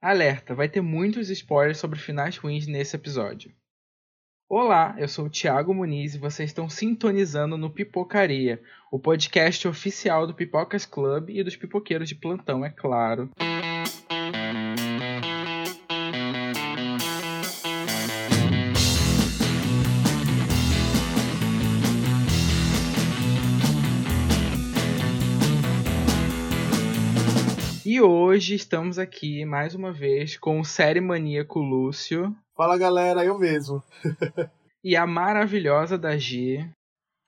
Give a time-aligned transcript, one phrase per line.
[0.00, 3.52] Alerta, vai ter muitos spoilers sobre finais ruins nesse episódio.
[4.48, 10.24] Olá, eu sou o Thiago Muniz e vocês estão sintonizando no Pipocaria, o podcast oficial
[10.24, 13.28] do Pipocas Club e dos pipoqueiros de plantão, é claro.
[27.98, 32.32] E hoje estamos aqui mais uma vez com o série maníaco Lúcio.
[32.56, 33.82] Fala galera, eu mesmo.
[34.84, 36.64] e a maravilhosa da G.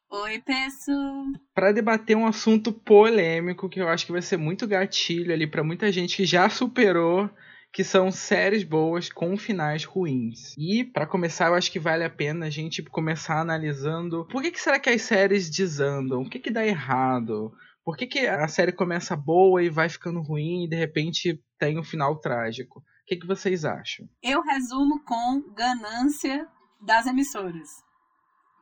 [0.08, 1.24] Oi, pessoal.
[1.52, 5.64] Para debater um assunto polêmico que eu acho que vai ser muito gatilho ali para
[5.64, 7.28] muita gente que já superou
[7.72, 10.54] que são séries boas com finais ruins.
[10.56, 14.52] E para começar, eu acho que vale a pena a gente começar analisando por que,
[14.52, 16.22] que será que as séries desandam?
[16.22, 17.52] O que que dá errado?
[17.84, 21.78] Por que, que a série começa boa e vai ficando ruim e de repente tem
[21.78, 22.80] um final trágico?
[22.80, 24.06] O que, que vocês acham?
[24.22, 26.46] Eu resumo com ganância
[26.80, 27.68] das emissoras.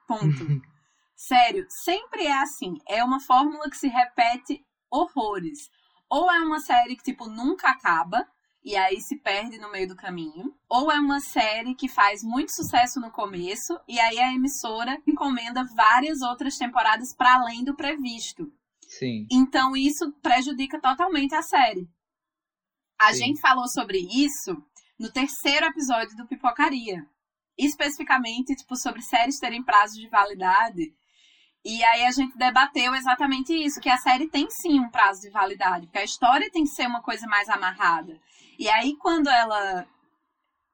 [0.06, 0.46] Ponto.
[1.14, 2.74] Sério, sempre é assim.
[2.88, 5.68] É uma fórmula que se repete horrores.
[6.08, 8.24] Ou é uma série que, tipo, nunca acaba,
[8.64, 10.54] e aí se perde no meio do caminho.
[10.68, 15.64] Ou é uma série que faz muito sucesso no começo, e aí a emissora encomenda
[15.76, 18.50] várias outras temporadas para além do previsto.
[18.98, 19.26] Sim.
[19.30, 21.88] Então isso prejudica totalmente a série.
[23.00, 23.18] A Sim.
[23.18, 24.56] gente falou sobre isso
[24.98, 27.06] no terceiro episódio do Pipocaria.
[27.56, 30.94] Especificamente, tipo, sobre séries terem prazo de validade.
[31.64, 35.30] E aí a gente debateu exatamente isso, que a série tem sim um prazo de
[35.30, 38.18] validade, porque a história tem que ser uma coisa mais amarrada.
[38.58, 39.86] E aí quando ela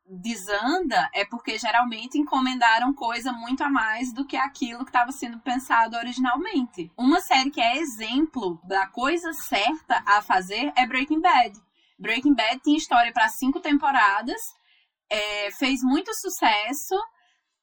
[0.06, 5.38] desanda é porque geralmente encomendaram coisa muito a mais do que aquilo que estava sendo
[5.40, 6.92] pensado originalmente.
[6.96, 11.58] Uma série que é exemplo da coisa certa a fazer é Breaking Bad.
[11.98, 14.40] Breaking Bad tinha história para cinco temporadas,
[15.10, 16.94] é, fez muito sucesso.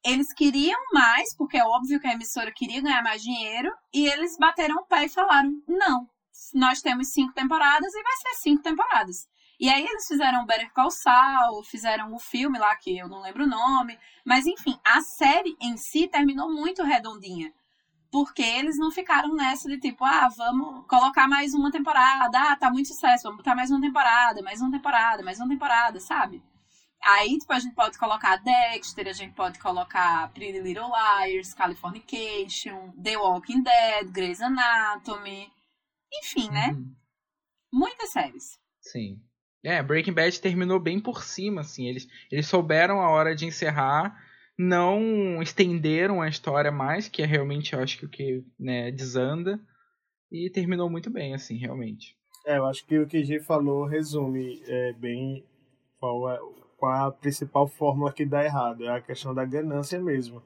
[0.03, 4.35] Eles queriam mais, porque é óbvio que a emissora queria ganhar mais dinheiro, e eles
[4.39, 6.09] bateram o pé e falaram: não,
[6.55, 9.27] nós temos cinco temporadas e vai ser cinco temporadas.
[9.61, 13.43] E aí eles fizeram Better Call Saul, fizeram o filme lá que eu não lembro
[13.43, 13.95] o nome,
[14.25, 17.53] mas enfim, a série em si terminou muito redondinha.
[18.11, 22.71] Porque eles não ficaram nessa de tipo, ah, vamos colocar mais uma temporada, ah, tá
[22.71, 26.43] muito sucesso, vamos botar mais uma temporada, mais uma temporada, mais uma temporada, sabe?
[27.03, 32.91] Aí, tipo, a gente pode colocar Dexter, a gente pode colocar Pretty Little Liars, Californication,
[32.93, 35.51] The Walking Dead, Grey's Anatomy,
[36.11, 36.69] enfim, né?
[36.69, 36.95] Uhum.
[37.71, 38.59] Muitas séries.
[38.81, 39.21] Sim.
[39.63, 41.87] É, Breaking Bad terminou bem por cima, assim.
[41.87, 44.17] Eles, eles souberam a hora de encerrar,
[44.57, 49.59] não estenderam a história mais, que é realmente, eu acho que o que né, desanda.
[50.31, 52.15] E terminou muito bem, assim, realmente.
[52.45, 55.45] É, eu acho que o que G falou resume é, bem
[55.99, 56.39] qual é,
[56.77, 58.85] qual é a principal fórmula que dá errado.
[58.85, 60.41] É a questão da ganância mesmo.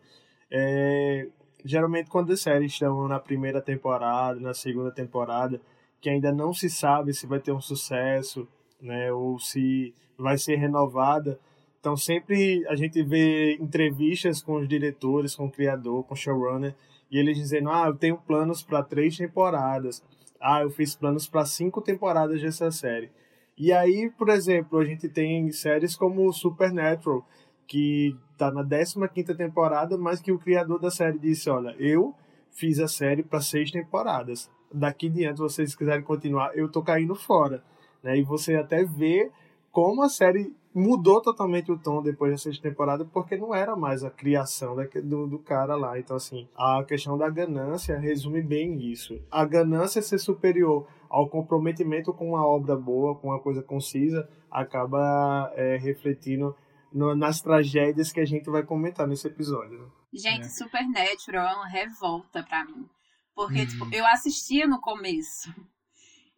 [0.52, 1.30] É,
[1.64, 5.62] geralmente, quando as séries estão na primeira temporada, na segunda temporada,
[6.02, 8.48] que ainda não se sabe se vai ter um sucesso
[8.82, 11.40] né, ou se vai ser renovada.
[11.80, 16.76] Então sempre a gente vê entrevistas com os diretores, com o criador, com o showrunner,
[17.12, 20.04] e eles dizendo: "Ah, eu tenho planos para três temporadas.
[20.42, 23.12] Ah, eu fiz planos para cinco temporadas dessa série".
[23.58, 27.26] E aí, por exemplo, a gente tem séries como Supernatural,
[27.68, 32.14] que está na 15 temporada, mas que o criador da série disse: Olha, eu
[32.52, 34.52] fiz a série para seis temporadas.
[34.74, 37.64] Daqui em diante, vocês quiserem continuar, eu tô caindo fora.
[38.06, 38.20] Né?
[38.20, 39.32] E você até vê
[39.72, 44.04] como a série mudou totalmente o tom depois da sexta temporada, porque não era mais
[44.04, 45.98] a criação do, do cara lá.
[45.98, 49.20] Então, assim, a questão da ganância resume bem isso.
[49.32, 55.52] A ganância ser superior ao comprometimento com uma obra boa, com uma coisa concisa, acaba
[55.56, 56.56] é, refletindo
[56.94, 59.80] no, nas tragédias que a gente vai comentar nesse episódio.
[59.80, 59.88] Né?
[60.14, 60.50] Gente, é.
[60.50, 62.86] Supernatural é uma revolta pra mim.
[63.34, 63.68] Porque, uhum.
[63.68, 65.54] tipo, eu assistia no começo.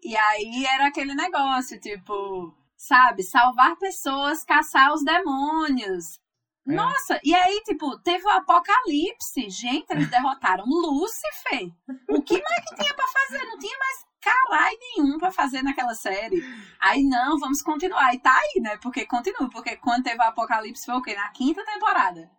[0.04, 6.20] E aí era aquele negócio, tipo, sabe, salvar pessoas, caçar os demônios.
[6.68, 6.74] É.
[6.74, 9.50] Nossa, e aí, tipo, teve o apocalipse.
[9.50, 11.72] Gente, eles derrotaram Lúcifer.
[12.10, 13.46] O que mais que tinha para fazer?
[13.46, 16.44] Não tinha mais caralho nenhum para fazer naquela série.
[16.80, 18.14] Aí, não, vamos continuar.
[18.14, 18.78] E tá aí, né?
[18.82, 19.50] Porque continua.
[19.50, 21.16] Porque quando teve o apocalipse foi o quê?
[21.16, 22.30] Na quinta temporada.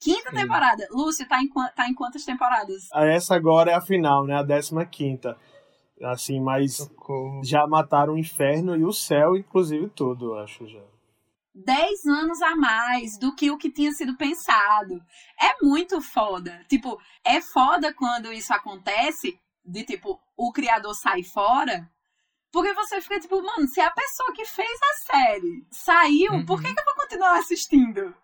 [0.00, 0.86] Quinta temporada.
[0.90, 2.88] Lúcio, tá em, tá em quantas temporadas?
[2.94, 4.36] Essa agora é a final, né?
[4.36, 5.36] A décima quinta.
[6.02, 7.40] Assim, mas Socorro.
[7.44, 10.82] já mataram o inferno e o céu, inclusive, todo, eu acho já.
[11.54, 15.00] Dez anos a mais do que o que tinha sido pensado.
[15.40, 16.60] É muito foda.
[16.68, 21.88] Tipo, é foda quando isso acontece, de tipo, o criador sai fora,
[22.54, 26.46] Porque você fica tipo, mano, se a pessoa que fez a série saiu, uhum.
[26.46, 28.14] por que, que eu vou continuar assistindo?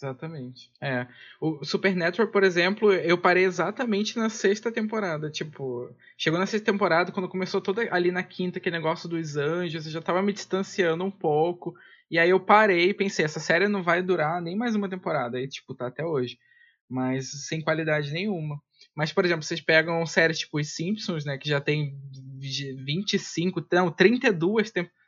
[0.00, 0.72] Exatamente.
[0.80, 1.06] É.
[1.38, 5.30] O Supernatural, por exemplo, eu parei exatamente na sexta temporada.
[5.30, 9.84] Tipo, chegou na sexta temporada, quando começou toda ali na quinta, aquele negócio dos anjos,
[9.84, 11.74] eu já tava me distanciando um pouco.
[12.10, 15.38] E aí eu parei e pensei, essa série não vai durar nem mais uma temporada.
[15.38, 16.38] E, tipo, tá até hoje.
[16.88, 18.58] Mas sem qualidade nenhuma.
[18.96, 21.36] Mas, por exemplo, vocês pegam séries tipo Os Simpsons, né?
[21.36, 21.94] Que já tem
[22.40, 24.99] 25, não, 32 temporadas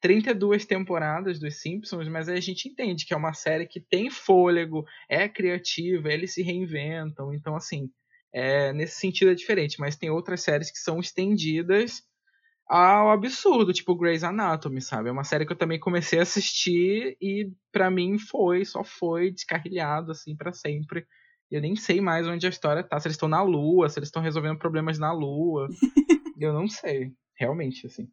[0.00, 4.10] 32 temporadas dos Simpsons, mas aí a gente entende que é uma série que tem
[4.10, 7.32] fôlego, é criativa, eles se reinventam.
[7.32, 7.90] Então, assim,
[8.32, 9.80] é, nesse sentido é diferente.
[9.80, 12.02] Mas tem outras séries que são estendidas
[12.68, 15.08] ao absurdo, tipo Grey's Anatomy, sabe?
[15.08, 19.30] É uma série que eu também comecei a assistir e para mim foi, só foi
[19.30, 21.06] descarrilhado, assim, para sempre.
[21.50, 22.98] E eu nem sei mais onde a história tá.
[22.98, 25.68] Se eles estão na Lua, se eles estão resolvendo problemas na Lua.
[26.38, 27.12] eu não sei.
[27.38, 28.08] Realmente, assim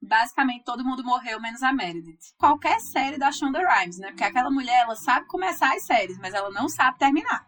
[0.00, 2.34] basicamente todo mundo morreu, menos a Meredith.
[2.38, 4.08] Qualquer série da Shonda Rhimes, né?
[4.08, 7.46] Porque aquela mulher, ela sabe começar as séries, mas ela não sabe terminar.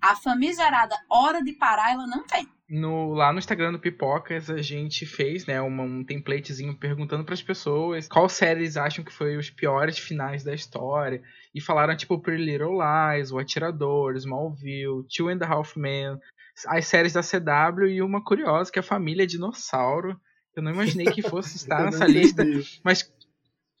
[0.00, 2.46] A famigerada hora de parar, ela não tem.
[2.70, 7.32] No, lá no Instagram do Pipocas, a gente fez né, uma, um templatezinho perguntando para
[7.32, 11.22] as pessoas qual séries acham que foi os piores finais da história.
[11.54, 16.18] E falaram, tipo, Pretty Little Lies, O Atirador, Smallville, Two and a Half Men,
[16.66, 20.20] as séries da CW e uma curiosa, que é a Família Dinossauro
[20.58, 22.44] eu não imaginei que fosse estar nessa lista.
[22.82, 23.10] Mas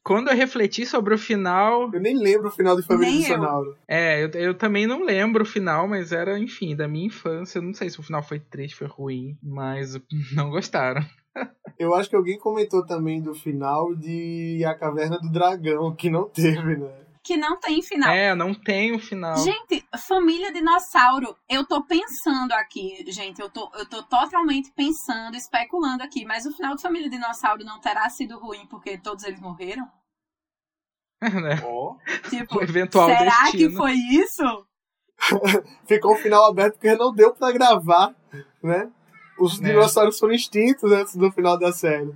[0.02, 1.92] quando eu refleti sobre o final.
[1.92, 3.76] Eu nem lembro o final de Família Dinossauro.
[3.86, 7.58] É, eu, eu também não lembro o final, mas era, enfim, da minha infância.
[7.58, 10.00] Eu não sei se o final foi triste, foi ruim, mas
[10.34, 11.04] não gostaram.
[11.78, 16.28] eu acho que alguém comentou também do final de A Caverna do Dragão, que não
[16.28, 17.07] teve, né?
[17.28, 18.10] Que não tem final.
[18.10, 19.36] É, não tem o final.
[19.36, 26.02] Gente, família dinossauro, eu tô pensando aqui, gente, eu tô, eu tô totalmente pensando, especulando
[26.02, 29.86] aqui, mas o final de família dinossauro não terá sido ruim porque todos eles morreram?
[31.20, 31.62] É, né?
[31.66, 31.98] Oh.
[32.30, 33.70] Tipo, o eventual será destino.
[33.72, 34.66] que foi isso?
[35.86, 38.14] Ficou o final aberto porque não deu para gravar,
[38.62, 38.90] né?
[39.38, 39.64] Os é.
[39.64, 42.10] dinossauros foram extintos antes do final da série.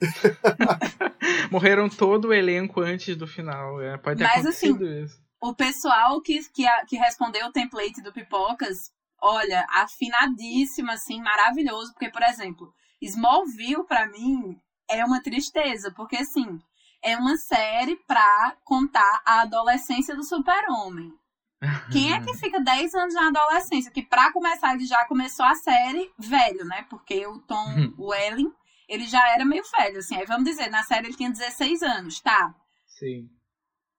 [1.50, 3.80] Morreram todo o elenco antes do final.
[3.80, 5.20] É, pode ter Mas, assim, acontecido assim, isso.
[5.40, 11.92] O pessoal que, que, que respondeu o template do Pipocas, olha, afinadíssimo, assim, maravilhoso.
[11.92, 15.92] Porque, por exemplo, Smallville, para mim, é uma tristeza.
[15.94, 16.60] Porque, assim,
[17.02, 21.12] é uma série pra contar a adolescência do super-homem.
[21.92, 23.90] Quem é que fica 10 anos na adolescência?
[23.90, 26.86] Que pra começar, ele já começou a série velho, né?
[26.88, 27.66] Porque o Tom
[27.98, 28.52] Welling
[28.90, 30.16] ele já era meio velho, assim.
[30.16, 32.52] Aí vamos dizer, na série ele tinha 16 anos, tá?
[32.86, 33.30] Sim.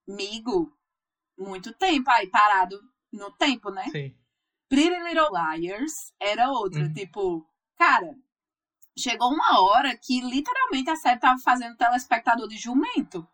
[0.06, 0.78] Migo,
[1.38, 2.78] muito tempo aí, parado
[3.12, 3.86] no tempo, né?
[3.90, 4.14] Sim.
[4.70, 6.94] Pretty Little Liars era outra, uhum.
[6.94, 7.46] tipo,
[7.78, 8.14] cara,
[8.98, 13.26] chegou uma hora que literalmente a série tava fazendo telespectador de jumento.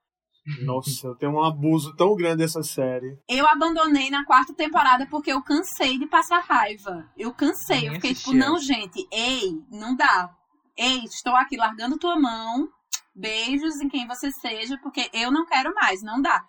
[0.61, 3.19] Nossa, tem um abuso tão grande dessa série.
[3.27, 7.11] Eu abandonei na quarta temporada porque eu cansei de passar raiva.
[7.17, 7.89] Eu cansei.
[7.89, 10.33] Eu fiquei tipo, não, gente, ei, não dá.
[10.77, 12.69] Ei, estou aqui largando tua mão.
[13.15, 16.45] Beijos em quem você seja, porque eu não quero mais, não dá.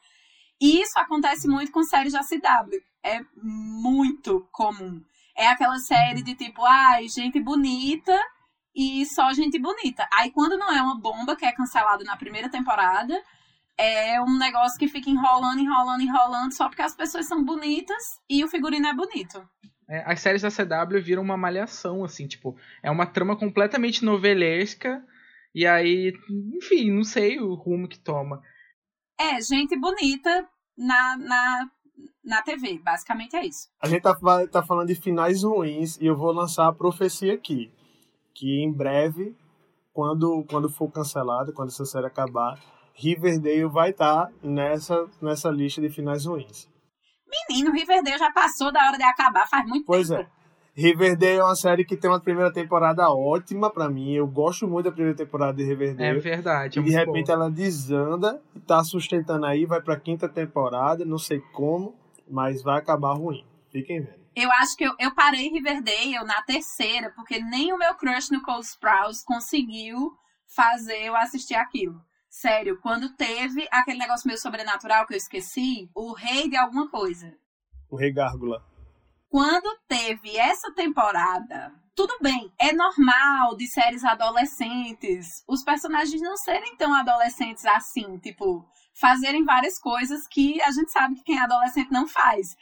[0.61, 2.77] E isso acontece muito com séries da CW.
[3.03, 5.01] É muito comum.
[5.35, 8.19] É aquela série de tipo, ai, ah, gente bonita
[8.75, 10.07] e só gente bonita.
[10.13, 13.19] Aí quando não é uma bomba que é cancelada na primeira temporada,
[13.79, 18.45] é um negócio que fica enrolando, enrolando, enrolando só porque as pessoas são bonitas e
[18.45, 19.49] o figurino é bonito.
[19.89, 25.03] É, as séries da CW viram uma malhação, assim, tipo, é uma trama completamente novelesca,
[25.55, 26.13] e aí,
[26.55, 28.43] enfim, não sei o rumo que toma.
[29.19, 31.71] É, gente bonita na, na,
[32.23, 33.69] na TV, basicamente é isso.
[33.81, 34.15] A gente tá,
[34.47, 37.73] tá falando de finais ruins, e eu vou lançar a profecia aqui,
[38.35, 39.35] que em breve,
[39.93, 42.61] quando, quando for cancelada, quando essa série acabar,
[42.93, 46.69] Riverdale vai estar tá nessa, nessa lista de finais ruins.
[47.29, 50.23] Menino, Riverdale já passou da hora de acabar faz muito pois tempo.
[50.23, 50.39] Pois é.
[50.81, 54.13] Riverdale é uma série que tem uma primeira temporada ótima para mim.
[54.13, 56.19] Eu gosto muito da primeira temporada de Riverdale.
[56.19, 56.79] É verdade.
[56.79, 57.33] É e de repente bom.
[57.33, 61.97] ela desanda e tá sustentando aí, vai pra quinta temporada, não sei como,
[62.31, 63.45] mas vai acabar ruim.
[63.73, 64.19] Fiquem vendo.
[64.37, 68.41] Eu acho que eu, eu parei Riverdale na terceira, porque nem o meu crush no
[68.41, 70.13] Cole Sprouse conseguiu
[70.47, 72.01] fazer eu assistir aquilo.
[72.41, 77.37] Sério, quando teve aquele negócio meio sobrenatural que eu esqueci, o rei de alguma coisa.
[77.91, 78.65] O rei Gárgula.
[79.29, 86.77] Quando teve essa temporada, tudo bem, é normal de séries adolescentes os personagens não serem
[86.77, 88.65] tão adolescentes assim, tipo,
[88.95, 92.57] fazerem várias coisas que a gente sabe que quem é adolescente não faz.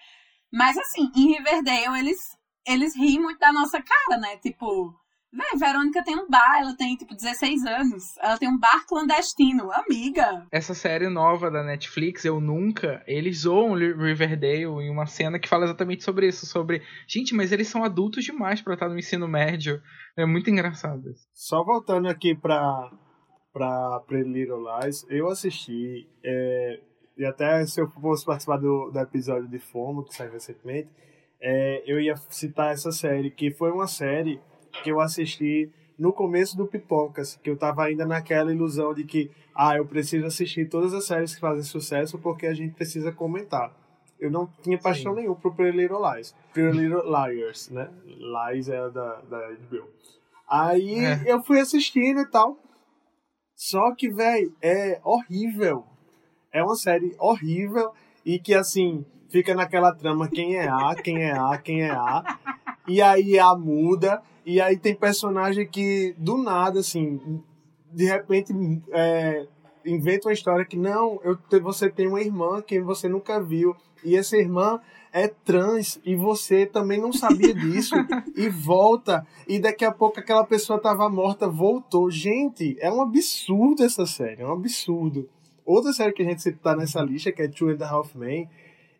[0.50, 2.18] Mas assim, em Riverdale eles
[2.66, 4.38] eles riem muito da nossa cara, né?
[4.38, 4.98] Tipo,
[5.36, 8.16] Véi, Verônica tem um bar, ela tem tipo 16 anos.
[8.18, 10.46] Ela tem um bar clandestino, amiga.
[10.50, 15.64] Essa série nova da Netflix, Eu Nunca, eles zoam Riverdale em uma cena que fala
[15.64, 19.82] exatamente sobre isso, sobre, gente, mas eles são adultos demais para estar no ensino médio.
[20.16, 21.02] É muito engraçado.
[21.34, 22.90] Só voltando aqui pra
[23.52, 26.78] pra Pretty Little Lies, eu assisti é,
[27.16, 30.90] e até se eu fosse participar do, do episódio de Fomo, que saiu recentemente,
[31.40, 34.38] é, eu ia citar essa série, que foi uma série
[34.82, 39.30] que eu assisti no começo do Pipocas, que eu tava ainda naquela ilusão de que,
[39.54, 43.74] ah, eu preciso assistir todas as séries que fazem sucesso porque a gente precisa comentar.
[44.18, 45.20] Eu não tinha paixão Sim.
[45.20, 46.34] nenhuma pro Pretty Little Lies.
[46.52, 47.90] Pretty Little Liars, né?
[48.04, 49.88] Lies é da, da HBO.
[50.48, 51.22] Aí é.
[51.26, 52.58] eu fui assistindo e tal.
[53.54, 55.84] Só que, velho, é horrível.
[56.52, 57.92] É uma série horrível
[58.24, 62.38] e que, assim, fica naquela trama quem é A, quem é A, quem é A.
[62.86, 67.42] E aí A muda e aí tem personagem que, do nada, assim,
[67.92, 68.54] de repente
[68.92, 69.44] é,
[69.84, 73.74] inventa uma história que, não, eu, você tem uma irmã que você nunca viu.
[74.04, 74.80] E essa irmã
[75.12, 77.96] é trans e você também não sabia disso
[78.36, 83.82] e volta e daqui a pouco aquela pessoa estava morta voltou gente é um absurdo
[83.82, 85.26] essa série é um absurdo
[85.64, 88.46] outra série que a gente está nessa lista que é Two and a Half Men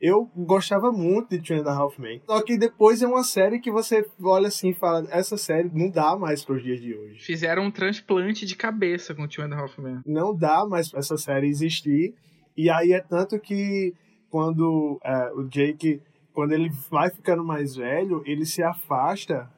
[0.00, 2.20] eu gostava muito de Two and a Half Men.
[2.26, 5.90] Só que depois é uma série que você olha assim e fala, essa série não
[5.90, 7.24] dá mais para os dias de hoje.
[7.24, 10.00] Fizeram um transplante de cabeça com Two and a Half Men.
[10.04, 12.14] Não dá mais pra essa série existir.
[12.56, 13.94] E aí é tanto que
[14.30, 19.50] quando é, o Jake, quando ele vai ficando mais velho, ele se afasta,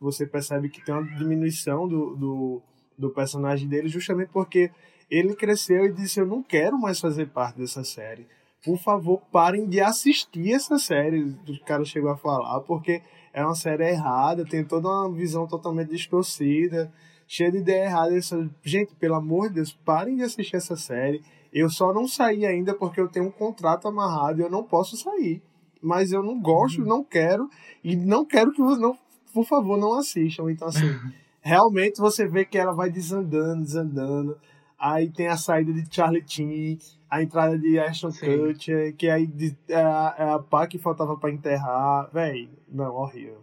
[0.00, 2.62] você percebe que tem uma diminuição do, do,
[2.98, 4.70] do personagem dele justamente porque
[5.10, 8.26] ele cresceu e disse, eu não quero mais fazer parte dessa série
[8.64, 13.02] por favor, parem de assistir essa série, o cara chegou a falar, porque
[13.32, 16.90] é uma série errada, tem toda uma visão totalmente distorcida,
[17.26, 18.18] cheia de ideia errada.
[18.62, 21.22] Gente, pelo amor de Deus, parem de assistir essa série.
[21.52, 24.96] Eu só não saí ainda porque eu tenho um contrato amarrado e eu não posso
[24.96, 25.42] sair.
[25.82, 26.88] Mas eu não gosto, uhum.
[26.88, 27.48] não quero,
[27.82, 28.96] e não quero que vocês, não,
[29.34, 30.50] por favor, não assistam.
[30.50, 30.86] Então, assim,
[31.42, 34.38] realmente você vê que ela vai desandando, desandando.
[34.78, 36.78] Aí tem a saída de Charlie Chin,
[37.14, 39.28] a entrada de Ashton Kutcher, que aí
[39.68, 42.10] é a, é a pá que faltava para enterrar.
[42.12, 43.40] Véi, não, horrível.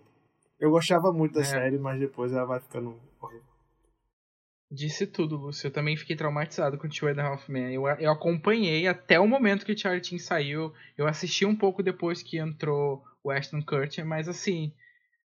[0.59, 1.45] Eu gostava muito da é.
[1.45, 3.45] série, mas depois ela vai ficando horrível.
[4.69, 5.67] Disse tudo, Lúcio.
[5.67, 7.73] Eu também fiquei traumatizado com Two and a Half Men.
[7.73, 10.73] Eu, eu acompanhei até o momento que o Charlie Chin saiu.
[10.97, 14.73] Eu assisti um pouco depois que entrou o Ashton Kutcher, mas assim,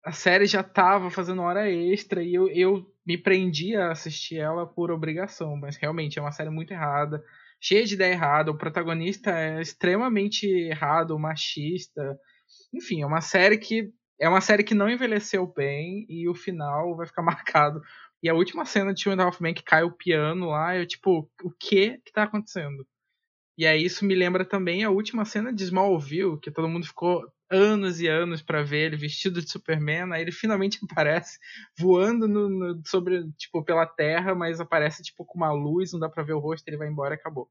[0.04, 4.66] a série já tava fazendo hora extra e eu, eu me prendi a assistir ela
[4.66, 7.24] por obrigação, mas realmente é uma série muito errada,
[7.64, 12.20] cheia de ideia errada, o protagonista é extremamente errado, machista.
[12.74, 13.90] Enfim, é uma série que
[14.20, 17.82] é uma série que não envelheceu bem e o final vai ficar marcado.
[18.22, 21.30] E a última cena de Two and a que cai o piano lá, eu tipo,
[21.42, 22.86] o que que tá acontecendo?
[23.58, 27.22] E aí isso me lembra também a última cena de Smallville, que todo mundo ficou
[27.50, 31.38] anos e anos para ver ele vestido de Superman, aí ele finalmente aparece
[31.78, 36.10] voando no, no, sobre, tipo, pela terra, mas aparece tipo com uma luz, não dá
[36.10, 37.50] para ver o rosto, ele vai embora e acabou.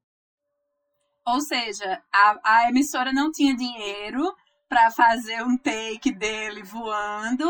[1.25, 4.35] Ou seja, a, a emissora não tinha dinheiro
[4.69, 7.49] para fazer um take dele voando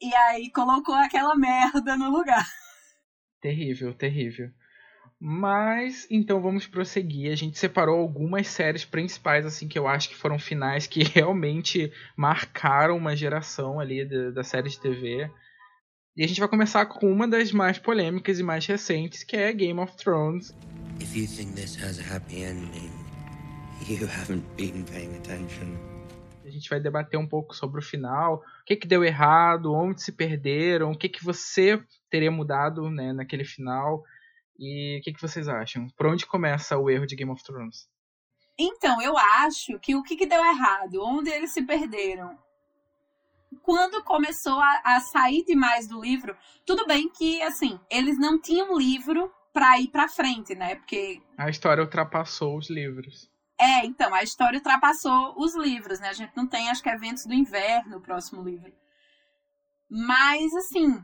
[0.00, 2.44] e aí colocou aquela merda no lugar.
[3.40, 4.50] Terrível, terrível.
[5.20, 7.32] Mas então vamos prosseguir.
[7.32, 11.92] A gente separou algumas séries principais assim que eu acho que foram finais que realmente
[12.16, 15.28] marcaram uma geração ali da, da série de TV.
[16.16, 19.52] E a gente vai começar com uma das mais polêmicas e mais recentes, que é
[19.52, 20.54] Game of Thrones.
[21.00, 22.90] If you think this has a happy ending,
[23.88, 25.76] you haven't been paying attention.
[26.44, 30.02] A gente vai debater um pouco sobre o final, o que, que deu errado, onde
[30.02, 34.02] se perderam, o que, que você teria mudado né, naquele final.
[34.58, 35.86] E o que, que vocês acham?
[35.96, 37.88] Por onde começa o erro de Game of Thrones?
[38.58, 41.00] Então, eu acho que o que, que deu errado?
[41.00, 42.36] Onde eles se perderam?
[43.62, 46.36] Quando começou a, a sair demais do livro,
[46.66, 50.74] tudo bem que, assim, eles não tinham livro para ir para frente, né?
[50.74, 51.22] Porque.
[51.36, 53.30] A história ultrapassou os livros.
[53.60, 56.08] É, então, a história ultrapassou os livros, né?
[56.08, 58.72] A gente não tem, acho que, eventos do inverno, o próximo livro.
[59.88, 61.00] Mas, assim,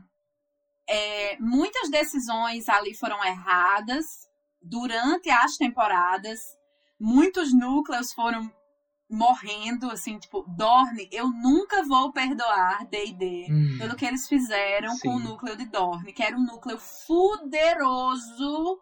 [0.87, 4.05] é, muitas decisões ali foram erradas
[4.61, 6.39] durante as temporadas.
[6.99, 8.51] Muitos núcleos foram
[9.09, 13.77] morrendo, assim, tipo, Dorne, eu nunca vou perdoar D&D hum.
[13.77, 15.01] pelo que eles fizeram Sim.
[15.01, 18.79] com o núcleo de Dorne, que era um núcleo fuderoso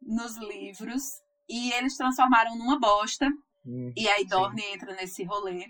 [0.00, 1.02] nos livros,
[1.48, 3.26] e eles transformaram numa bosta,
[3.66, 3.92] hum.
[3.96, 4.72] e aí Dorne Sim.
[4.72, 5.66] entra nesse rolê.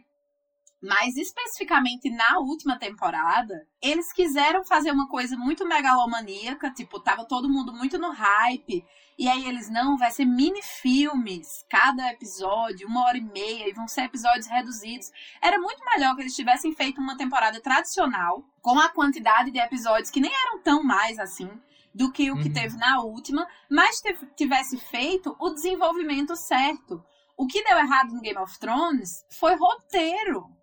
[0.82, 7.50] Mas especificamente na última temporada, eles quiseram fazer uma coisa muito megalomaníaca, tipo, tava todo
[7.50, 8.82] mundo muito no hype.
[9.18, 13.74] E aí eles, não, vai ser mini filmes, cada episódio, uma hora e meia, e
[13.74, 15.10] vão ser episódios reduzidos.
[15.42, 20.10] Era muito melhor que eles tivessem feito uma temporada tradicional, com a quantidade de episódios
[20.10, 21.50] que nem eram tão mais assim
[21.94, 22.54] do que o que uhum.
[22.54, 24.00] teve na última, mas
[24.34, 27.04] tivesse feito o desenvolvimento certo.
[27.36, 30.59] O que deu errado no Game of Thrones foi roteiro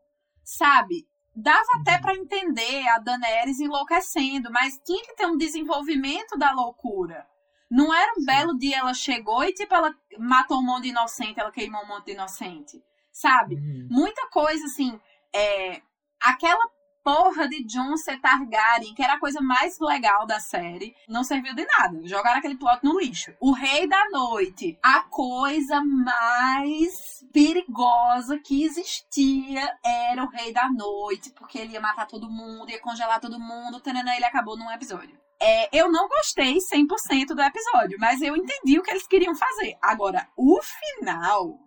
[0.48, 1.06] sabe?
[1.36, 7.28] Dava até para entender a Daenerys enlouquecendo, mas tinha que ter um desenvolvimento da loucura.
[7.70, 11.38] Não era um belo dia ela chegou e tipo ela matou um monte de inocente,
[11.38, 13.56] ela queimou um monte de inocente, sabe?
[13.56, 13.88] Uhum.
[13.92, 14.98] Muita coisa assim,
[15.36, 15.82] é,
[16.22, 16.66] aquela
[17.08, 21.66] porra de ser Targaryen, que era a coisa mais legal da série, não serviu de
[21.66, 22.06] nada.
[22.06, 23.34] Jogaram aquele plot no lixo.
[23.40, 31.32] O Rei da Noite, a coisa mais perigosa que existia era o Rei da Noite,
[31.32, 35.18] porque ele ia matar todo mundo, ia congelar todo mundo, tanana, ele acabou num episódio.
[35.40, 39.78] É, eu não gostei 100% do episódio, mas eu entendi o que eles queriam fazer.
[39.82, 41.67] Agora, o final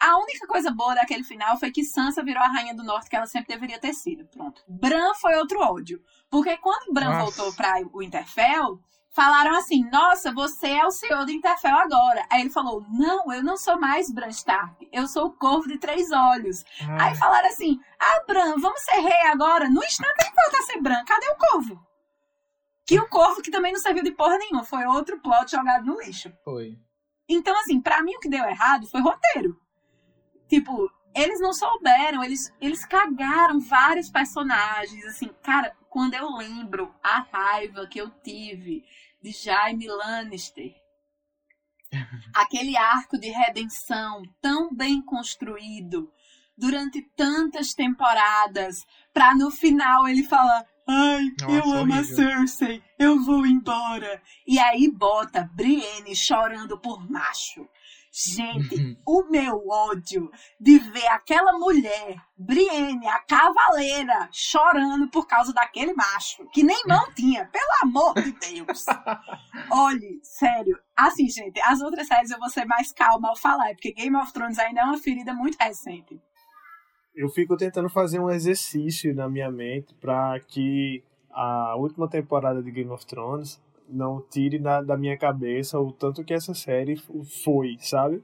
[0.00, 3.16] a única coisa boa daquele final foi que Sansa virou a rainha do norte que
[3.16, 4.24] ela sempre deveria ter sido.
[4.26, 4.62] Pronto.
[4.66, 6.02] Bran foi outro ódio.
[6.30, 7.42] Porque quando Bran Nossa.
[7.42, 8.80] voltou para o Interfell,
[9.10, 12.24] falaram assim: Nossa, você é o senhor do Interfell agora.
[12.30, 14.88] Aí ele falou: Não, eu não sou mais Bran Stark.
[14.90, 16.64] Eu sou o corvo de três olhos.
[16.82, 17.04] Ah.
[17.04, 19.68] Aí falaram assim: Ah, Bran, vamos ser rei agora?
[19.68, 21.04] No instante ele volta a ser Bran.
[21.04, 21.86] Cadê o corvo?
[22.86, 24.64] Que o corvo que também não serviu de porra nenhuma.
[24.64, 26.32] Foi outro plot jogado no lixo.
[26.42, 26.76] Foi.
[27.28, 29.56] Então, assim, para mim o que deu errado foi roteiro.
[30.50, 35.06] Tipo, eles não souberam, eles, eles cagaram vários personagens.
[35.06, 38.84] Assim, cara, quando eu lembro a raiva que eu tive
[39.22, 40.74] de Jaime Lannister,
[42.34, 46.12] aquele arco de redenção tão bem construído
[46.58, 50.66] durante tantas temporadas, pra no final ele falar.
[50.88, 52.00] Ai, Nossa, eu amo horrível.
[52.00, 54.20] a Cersei, eu vou embora.
[54.44, 57.68] E aí bota Brienne chorando por macho.
[58.12, 58.96] Gente, uhum.
[59.06, 66.44] o meu ódio de ver aquela mulher, Brienne, a cavaleira, chorando por causa daquele macho,
[66.52, 68.84] que nem mão tinha, pelo amor de Deus.
[69.70, 70.76] Olhe, sério.
[70.96, 74.32] Assim, gente, as outras séries eu vou ser mais calma ao falar, porque Game of
[74.32, 76.20] Thrones ainda é uma ferida muito recente.
[77.14, 82.72] Eu fico tentando fazer um exercício na minha mente para que a última temporada de
[82.72, 83.60] Game of Thrones
[83.92, 86.96] não tire da, da minha cabeça o tanto que essa série
[87.44, 88.22] foi, sabe?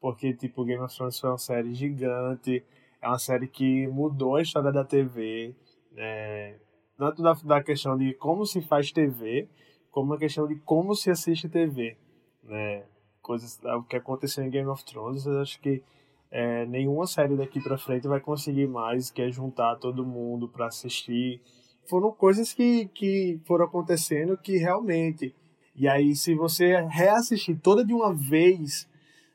[0.00, 2.64] Porque, tipo, Game of Thrones foi uma série gigante,
[3.00, 5.54] é uma série que mudou a história da TV,
[5.92, 6.56] né?
[6.98, 9.48] tanto da, da questão de como se faz TV,
[9.90, 11.96] como a questão de como se assiste TV,
[12.42, 12.84] né?
[13.22, 15.82] Coisas, o que aconteceu em Game of Thrones, eu acho que
[16.30, 20.66] é, nenhuma série daqui para frente vai conseguir mais, que é juntar todo mundo para
[20.66, 21.40] assistir,
[21.88, 25.34] foram coisas que, que foram acontecendo que realmente.
[25.74, 28.88] E aí, se você reassistir toda de uma vez,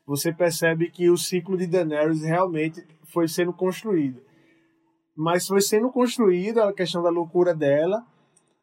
[0.06, 4.20] você percebe que o ciclo de Daenerys realmente foi sendo construído.
[5.16, 8.04] Mas foi sendo construída a questão da loucura dela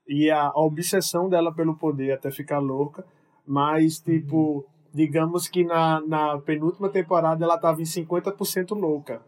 [0.08, 3.06] e a, obsessão dela pelo poder até ficar louca.
[3.47, 9.21] Mas, tipo, digamos que na, na penúltima temporada ela estava em 50% louca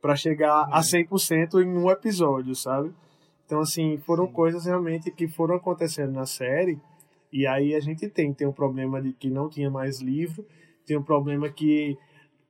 [0.00, 1.60] para chegar a 100% uhum.
[1.60, 2.92] em um episódio, sabe?
[3.50, 4.32] Então, assim, foram Sim.
[4.32, 6.80] coisas realmente que foram acontecendo na série.
[7.32, 10.46] E aí a gente tem, tem um problema de que não tinha mais livro,
[10.86, 11.98] tem um problema que,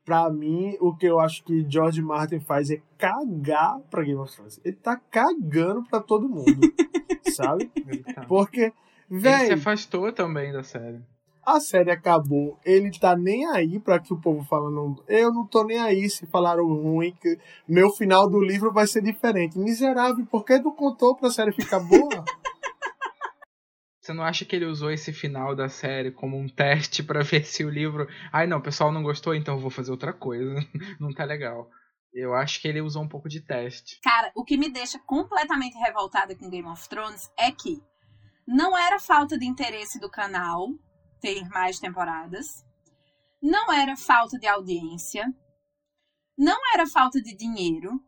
[0.04, 4.30] para mim, o que eu acho que George Martin faz é cagar pra Game of
[4.30, 4.60] Thrones.
[4.62, 6.60] Ele tá cagando pra todo mundo,
[7.32, 7.70] sabe?
[8.14, 8.26] Tá.
[8.26, 8.70] Porque,
[9.08, 9.38] velho...
[9.38, 11.00] Ele se afastou também da série
[11.44, 15.64] a série acabou, ele tá nem aí para que o povo falando, eu não tô
[15.64, 19.58] nem aí se falaram ruim, que meu final do livro vai ser diferente.
[19.58, 22.24] Miserável, por que não contou pra série ficar boa?
[24.00, 27.44] Você não acha que ele usou esse final da série como um teste para ver
[27.44, 28.08] se o livro.
[28.32, 30.54] Ai não, o pessoal não gostou, então eu vou fazer outra coisa.
[30.98, 31.68] não tá legal.
[32.12, 34.00] Eu acho que ele usou um pouco de teste.
[34.02, 37.80] Cara, o que me deixa completamente revoltada com Game of Thrones é que
[38.48, 40.66] não era falta de interesse do canal,
[41.20, 42.64] ter mais temporadas.
[43.42, 45.24] Não era falta de audiência.
[46.36, 48.00] Não era falta de dinheiro.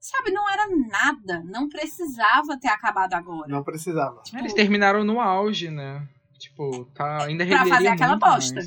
[0.00, 1.42] Sabe, não era nada.
[1.44, 3.48] Não precisava ter acabado agora.
[3.48, 4.22] Não precisava.
[4.22, 6.08] Tipo, Eles terminaram no auge, né?
[6.38, 8.60] Tipo, tá ainda Pra fazer aquela bosta.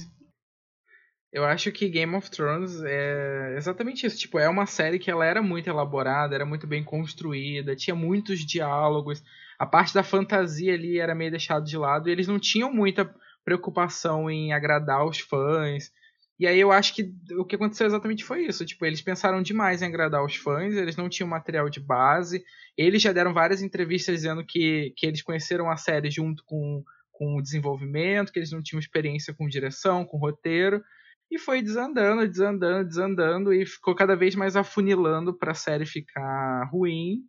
[1.32, 4.18] Eu acho que Game of Thrones é exatamente isso.
[4.18, 8.46] Tipo, é uma série que ela era muito elaborada, era muito bem construída, tinha muitos
[8.46, 9.24] diálogos.
[9.58, 13.10] A parte da fantasia ali era meio deixada de lado e eles não tinham muita
[13.44, 15.92] preocupação em agradar os fãs.
[16.40, 18.66] E aí eu acho que o que aconteceu exatamente foi isso.
[18.66, 22.44] Tipo, eles pensaram demais em agradar os fãs, eles não tinham material de base.
[22.76, 27.38] Eles já deram várias entrevistas dizendo que, que eles conheceram a série junto com, com
[27.38, 30.82] o desenvolvimento, que eles não tinham experiência com direção, com roteiro.
[31.30, 36.68] E foi desandando, desandando, desandando e ficou cada vez mais afunilando para a série ficar
[36.72, 37.22] ruim.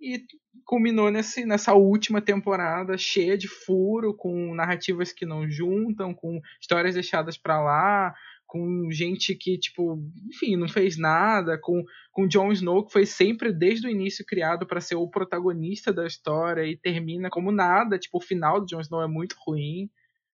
[0.00, 0.24] E
[0.64, 6.94] culminou nesse, nessa última temporada cheia de furo, com narrativas que não juntam, com histórias
[6.94, 8.14] deixadas para lá,
[8.48, 13.52] com gente que, tipo, enfim, não fez nada, com, com Jon Snow, que foi sempre,
[13.52, 18.16] desde o início, criado para ser o protagonista da história e termina como nada, tipo,
[18.16, 19.90] o final do Jon Snow é muito ruim,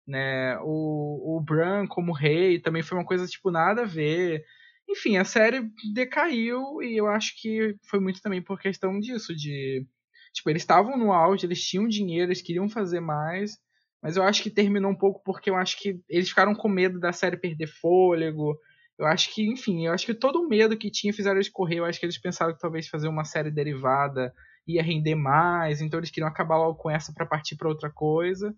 [0.06, 4.43] né, o, o Bran como rei também foi uma coisa, tipo, nada a ver,
[4.91, 9.86] enfim, a série decaiu e eu acho que foi muito também por questão disso, de,
[10.34, 13.58] tipo, eles estavam no auge, eles tinham dinheiro, eles queriam fazer mais,
[14.01, 16.99] mas eu acho que terminou um pouco porque eu acho que eles ficaram com medo
[16.99, 18.58] da série perder fôlego.
[18.97, 21.80] Eu acho que, enfim, eu acho que todo o medo que tinha fizeram eles correr.
[21.80, 24.34] Eu acho que eles pensaram que talvez fazer uma série derivada
[24.67, 28.56] ia render mais, então eles queriam acabar logo com essa para partir para outra coisa.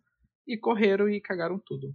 [0.48, 1.94] E correram e cagaram tudo.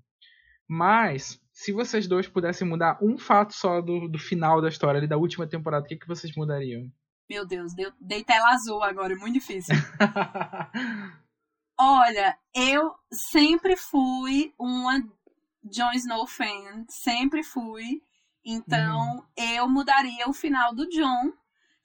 [0.69, 5.09] Mas, se vocês dois pudessem mudar um fato só do, do final da história, ali,
[5.09, 6.89] da última temporada, o que, que vocês mudariam?
[7.29, 9.75] Meu Deus, deu, dei tela azul agora, é muito difícil.
[11.77, 15.01] Olha, eu sempre fui uma
[15.65, 18.03] Jon Snow fan, sempre fui.
[18.45, 19.23] Então, uhum.
[19.37, 21.33] eu mudaria o final do Jon,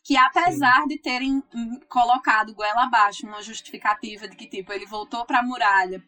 [0.04, 0.88] que apesar Sim.
[0.88, 1.44] de terem
[1.90, 6.00] colocado goela abaixo uma justificativa de que, tipo, ele voltou pra muralha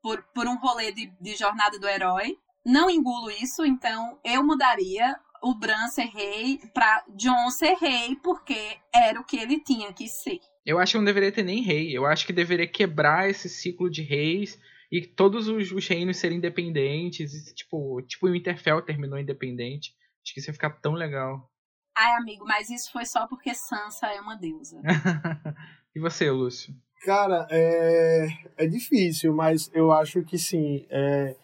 [0.00, 5.16] por, por um rolê de, de jornada do herói, não engulo isso, então eu mudaria
[5.42, 10.08] o Bran ser rei pra Jon ser rei, porque era o que ele tinha que
[10.08, 10.38] ser.
[10.64, 11.96] Eu acho que não deveria ter nem rei.
[11.96, 14.58] Eu acho que deveria quebrar esse ciclo de reis
[14.92, 17.32] e todos os, os reinos serem independentes.
[17.32, 19.94] E, tipo, tipo o Winterfell terminou independente.
[20.22, 21.50] Acho que isso ia ficar tão legal.
[21.96, 24.80] Ai, amigo, mas isso foi só porque Sansa é uma deusa.
[25.94, 26.74] e você, Lúcio?
[27.02, 30.86] Cara, é, é difícil, mas eu acho que sim.
[30.90, 31.34] É,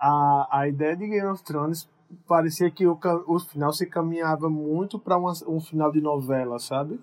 [0.00, 1.88] a, a ideia de Game of Thrones
[2.26, 6.98] parecia que o, o final se caminhava muito para um final de novela, sabe?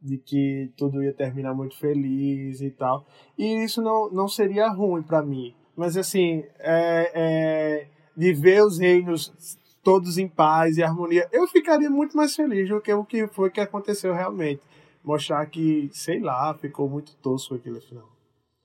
[0.00, 3.06] de que tudo ia terminar muito feliz e tal.
[3.36, 5.54] E isso não, não seria ruim para mim.
[5.76, 11.90] Mas assim, é, é, de ver os reinos todos em paz e harmonia, eu ficaria
[11.90, 14.62] muito mais feliz do que o que foi que aconteceu realmente.
[15.04, 18.08] Mostrar que, sei lá, ficou muito tosco aquele final.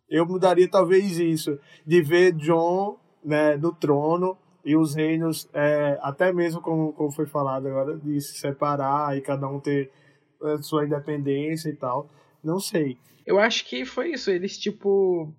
[0.10, 6.32] Eu mudaria talvez isso, de ver John né, no trono e os reinos, é, até
[6.32, 9.92] mesmo como, como foi falado agora, de se separar e cada um ter
[10.62, 12.10] sua independência e tal.
[12.44, 12.98] Não sei.
[13.26, 14.30] Eu acho que foi isso.
[14.32, 15.34] Eles, tipo.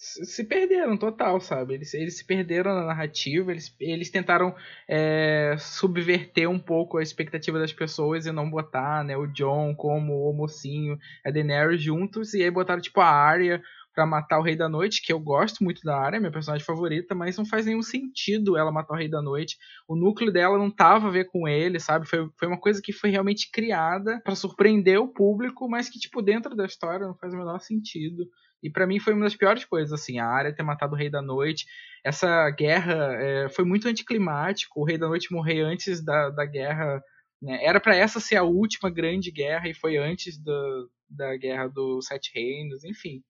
[0.00, 1.74] Se perderam total, sabe?
[1.74, 4.54] Eles, eles se perderam na narrativa, eles, eles tentaram
[4.88, 10.30] é, subverter um pouco a expectativa das pessoas e não botar né, o John como
[10.30, 10.96] o mocinho,
[11.26, 13.60] a Daenerys juntos, e aí botaram tipo a Arya
[13.98, 17.16] para matar o Rei da Noite, que eu gosto muito da área, minha personagem favorita,
[17.16, 19.56] mas não faz nenhum sentido ela matar o Rei da Noite.
[19.88, 22.06] O núcleo dela não tava a ver com ele, sabe?
[22.06, 26.22] Foi, foi uma coisa que foi realmente criada para surpreender o público, mas que, tipo,
[26.22, 28.24] dentro da história não faz o menor sentido.
[28.62, 31.10] E para mim foi uma das piores coisas, assim, a área ter matado o Rei
[31.10, 31.66] da Noite.
[32.04, 37.02] Essa guerra é, foi muito anticlimático, o Rei da Noite morrer antes da, da guerra.
[37.42, 37.64] Né?
[37.64, 42.06] Era para essa ser a última grande guerra e foi antes do, da guerra dos
[42.06, 43.24] Sete Reinos, enfim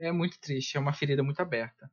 [0.00, 1.90] é muito triste, é uma ferida muito aberta.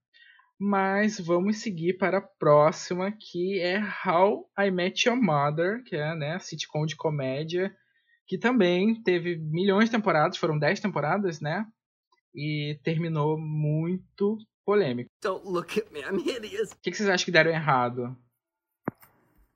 [0.59, 6.13] Mas vamos seguir para a próxima, que é How I Met Your Mother, que é
[6.15, 7.73] né, sitcom de comédia,
[8.27, 11.65] que também teve milhões de temporadas, foram 10 temporadas, né?
[12.35, 15.09] E terminou muito polêmico.
[15.23, 16.71] Don't look at me, I'm hideous.
[16.71, 18.15] O que, que vocês acham que deram errado?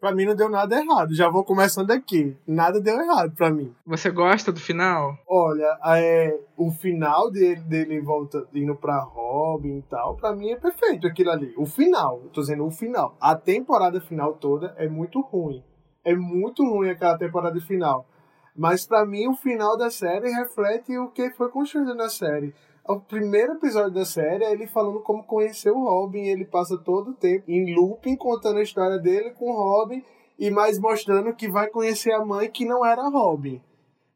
[0.04, 1.16] Pra mim não deu nada errado.
[1.16, 2.36] Já vou começando aqui.
[2.46, 3.74] Nada deu errado pra mim.
[3.86, 5.18] Você gosta do final?
[5.26, 10.58] Olha, é, o final dele, dele volta, indo pra Robin e tal, pra mim é
[10.58, 11.54] perfeito aquilo ali.
[11.58, 13.16] O final, tô dizendo o final.
[13.18, 15.64] A temporada final toda é muito ruim.
[16.04, 18.06] É muito ruim aquela temporada final.
[18.54, 22.54] Mas para mim o final da série reflete o que foi construído na série
[22.86, 26.28] o primeiro episódio da série é ele falando como conheceu o Robin.
[26.28, 30.04] Ele passa todo o tempo em looping contando a história dele com o Robin
[30.38, 33.62] e mais mostrando que vai conhecer a mãe que não era Robin.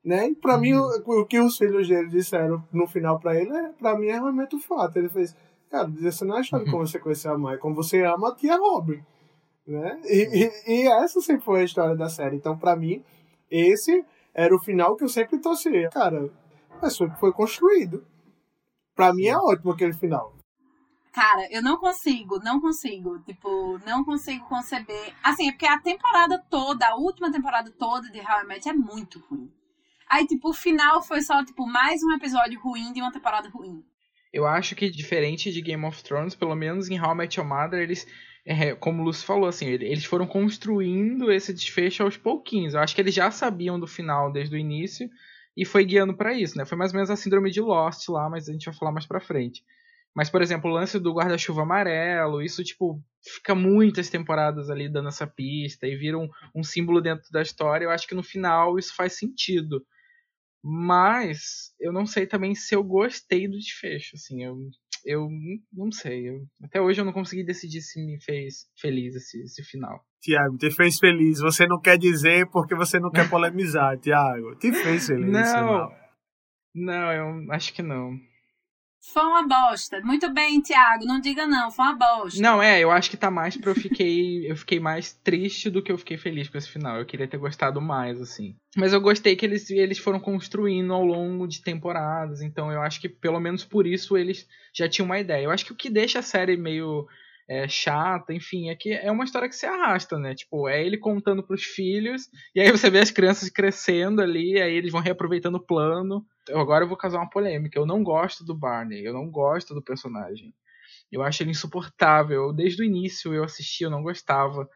[0.03, 0.29] Né?
[0.29, 0.61] E pra uhum.
[0.61, 4.07] mim, o, o, que os filhos dele disseram no final pra ele, é, pra mim
[4.07, 4.97] é realmente o fato.
[4.97, 5.35] Ele fez,
[5.69, 8.03] cara, essa não é a história de como você conheceu a mãe, é como você
[8.03, 9.01] ama a tia Robin.
[9.65, 9.99] Né?
[10.05, 12.37] E, e, e, essa sempre foi a história da série.
[12.37, 13.03] Então, pra mim,
[13.51, 15.89] esse era o final que eu sempre torcia.
[15.89, 16.29] Cara,
[16.81, 18.05] mas foi, foi construído.
[18.97, 20.35] Pra mim é ótimo aquele final.
[21.13, 23.19] Cara, eu não consigo, não consigo.
[23.19, 25.13] Tipo, não consigo conceber.
[25.23, 28.73] Assim, é porque a temporada toda, a última temporada toda de How I Met é
[28.73, 29.51] muito ruim.
[30.09, 33.83] Aí, tipo, o final foi só, tipo, mais um episódio ruim de uma temporada ruim.
[34.33, 37.47] Eu acho que, diferente de Game of Thrones, pelo menos em How I Met Your
[37.47, 38.07] Mother, eles,
[38.43, 42.73] é, como o Lúcio falou, assim, eles foram construindo esse desfecho aos pouquinhos.
[42.73, 45.07] Eu acho que eles já sabiam do final desde o início
[45.57, 46.65] e foi guiando para isso, né?
[46.65, 49.07] Foi mais ou menos a síndrome de Lost lá, mas a gente vai falar mais
[49.07, 49.63] pra frente.
[50.15, 55.09] Mas, por exemplo, o lance do guarda-chuva amarelo, isso, tipo, fica muitas temporadas ali dando
[55.09, 57.85] essa pista e vira um, um símbolo dentro da história.
[57.85, 59.83] Eu acho que no final isso faz sentido.
[60.63, 64.57] Mas eu não sei também se eu gostei do desfecho, assim, eu,
[65.07, 65.29] eu
[65.73, 66.29] não sei.
[66.29, 70.03] Eu, até hoje eu não consegui decidir se me fez feliz esse, esse final.
[70.21, 71.39] Tiago, te fez feliz.
[71.39, 74.55] Você não quer dizer porque você não quer polemizar, Tiago.
[74.57, 75.29] Te fez feliz.
[75.29, 75.89] Não,
[76.75, 78.11] não, eu acho que não.
[79.13, 80.01] Foi uma bosta.
[80.01, 81.05] Muito bem, Thiago.
[81.05, 82.41] Não diga não, foi uma bosta.
[82.41, 84.51] Não, é, eu acho que tá mais pra eu fiquei.
[84.51, 86.97] eu fiquei mais triste do que eu fiquei feliz com esse final.
[86.97, 88.55] Eu queria ter gostado mais, assim.
[88.75, 92.41] Mas eu gostei que eles, eles foram construindo ao longo de temporadas.
[92.41, 95.45] Então eu acho que pelo menos por isso eles já tinham uma ideia.
[95.45, 97.07] Eu acho que o que deixa a série meio
[97.47, 100.35] é, chata, enfim, é que é uma história que se arrasta, né?
[100.35, 104.73] Tipo, é ele contando pros filhos, e aí você vê as crianças crescendo ali, aí
[104.73, 106.25] eles vão reaproveitando o plano.
[106.49, 107.79] Agora eu vou causar uma polêmica.
[107.79, 110.53] Eu não gosto do Barney, eu não gosto do personagem.
[111.11, 112.51] Eu acho ele insuportável.
[112.53, 114.69] Desde o início eu assisti, eu não gostava.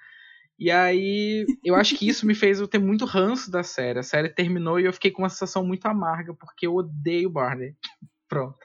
[0.58, 4.00] E aí, eu acho que isso me fez eu ter muito ranço da série.
[4.00, 7.32] A série terminou e eu fiquei com uma sensação muito amarga, porque eu odeio o
[7.32, 7.76] Barney.
[8.30, 8.60] Pronto,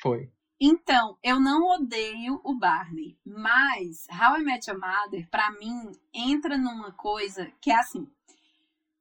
[0.00, 0.30] foi.
[0.64, 6.56] Então, eu não odeio o Barney, mas How I Met Your Mother, pra mim, entra
[6.56, 8.08] numa coisa que é assim.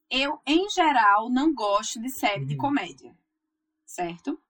[0.10, 2.48] Eu, em geral, não gosto de série uhum.
[2.48, 3.16] de comédia,
[3.86, 4.42] certo?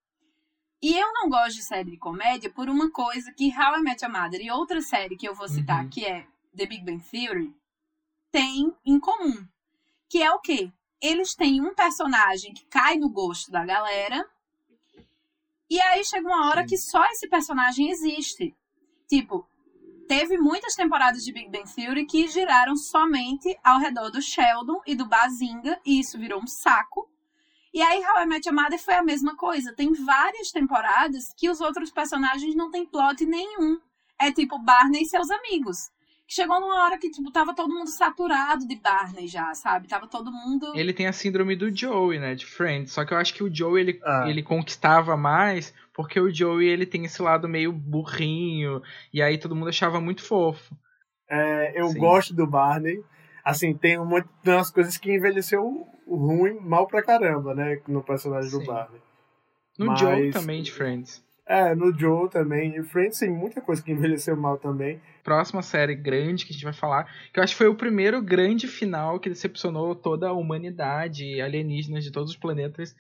[0.81, 4.05] E eu não gosto de série de comédia por uma coisa que How I Met
[4.05, 5.89] Your Mother e outra série que eu vou citar, uhum.
[5.89, 7.53] que é The Big Bang Theory,
[8.31, 9.45] tem em comum.
[10.07, 10.71] Que é o quê?
[11.01, 14.25] Eles têm um personagem que cai no gosto da galera
[15.71, 16.67] e aí chega uma hora Sim.
[16.67, 18.53] que só esse personagem existe.
[19.07, 19.47] Tipo,
[20.05, 24.93] teve muitas temporadas de Big Bang Theory que giraram somente ao redor do Sheldon e
[24.93, 27.09] do Bazinga, e isso virou um saco.
[27.73, 29.73] E aí How I Met Your Mother foi a mesma coisa.
[29.73, 33.79] Tem várias temporadas que os outros personagens não têm plot nenhum.
[34.19, 35.89] É tipo Barney e seus amigos
[36.31, 39.89] chegou numa hora que, tipo, tava todo mundo saturado de Barney já, sabe?
[39.89, 40.71] Tava todo mundo.
[40.73, 42.33] Ele tem a síndrome do Joey, né?
[42.35, 42.93] De Friends.
[42.93, 44.23] Só que eu acho que o Joey, ele, ah.
[44.29, 48.81] ele conquistava mais porque o Joey, ele tem esse lado meio burrinho.
[49.13, 50.73] E aí todo mundo achava muito fofo.
[51.29, 51.99] É, eu Sim.
[51.99, 53.03] gosto do Barney.
[53.43, 57.81] Assim, tem umas coisas que envelheceu ruim, mal pra caramba, né?
[57.89, 58.59] No personagem Sim.
[58.59, 59.01] do Barney.
[59.77, 59.99] No Mas...
[59.99, 61.21] Joe também, de Friends.
[61.51, 62.77] É, no Joe também.
[62.77, 65.01] E Friends tem muita coisa que envelheceu mal também.
[65.21, 68.21] Próxima série grande que a gente vai falar, que eu acho que foi o primeiro
[68.21, 72.95] grande final que decepcionou toda a humanidade, alienígenas de todos os planetas,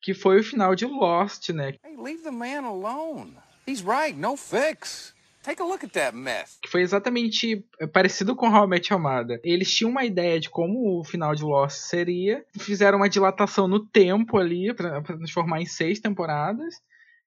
[0.00, 1.74] que foi o final de Lost, né?
[1.84, 3.36] Hey, leave the man alone.
[3.68, 5.14] He's right, no fix.
[5.44, 6.58] Take a look at that mess.
[6.60, 9.40] Que foi exatamente parecido com How I Met Your Mother.
[9.44, 13.78] Eles tinham uma ideia de como o final de Lost seria, fizeram uma dilatação no
[13.78, 16.82] tempo ali para transformar em seis temporadas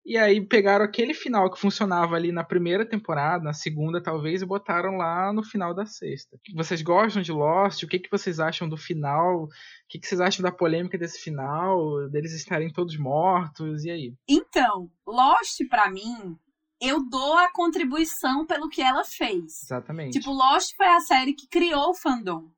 [0.05, 4.45] e aí pegaram aquele final que funcionava ali na primeira temporada, na segunda talvez, e
[4.45, 6.37] botaram lá no final da sexta.
[6.53, 7.81] Vocês gostam de Lost?
[7.81, 9.45] O que, que vocês acham do final?
[9.45, 9.49] O
[9.89, 12.07] que, que vocês acham da polêmica desse final?
[12.09, 13.83] Deles estarem todos mortos?
[13.83, 14.13] E aí?
[14.29, 16.37] Então, Lost, para mim,
[16.79, 19.63] eu dou a contribuição pelo que ela fez.
[19.63, 20.19] Exatamente.
[20.19, 22.51] Tipo, Lost foi a série que criou o fandom.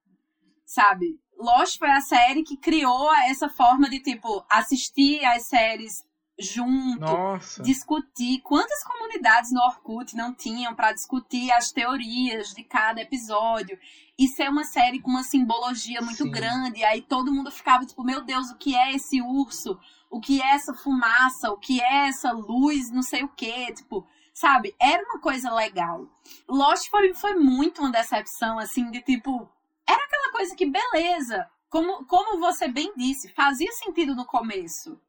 [0.65, 1.17] Sabe?
[1.39, 6.06] Lost foi a série que criou essa forma de, tipo, assistir as séries
[6.39, 7.63] junto, Nossa.
[7.63, 8.41] discutir.
[8.41, 13.77] Quantas comunidades no Orkut não tinham para discutir as teorias de cada episódio?
[14.17, 16.31] E ser uma série com uma simbologia muito Sim.
[16.31, 16.83] grande.
[16.83, 19.79] Aí todo mundo ficava tipo, meu Deus, o que é esse urso?
[20.09, 21.51] O que é essa fumaça?
[21.51, 22.91] O que é essa luz?
[22.91, 23.73] Não sei o que.
[23.73, 24.75] Tipo, sabe?
[24.79, 26.07] Era uma coisa legal.
[26.47, 29.49] Lost foi, foi muito uma decepção, assim, de tipo.
[29.87, 31.47] Era aquela coisa que, beleza.
[31.69, 34.99] Como, como você bem disse, fazia sentido no começo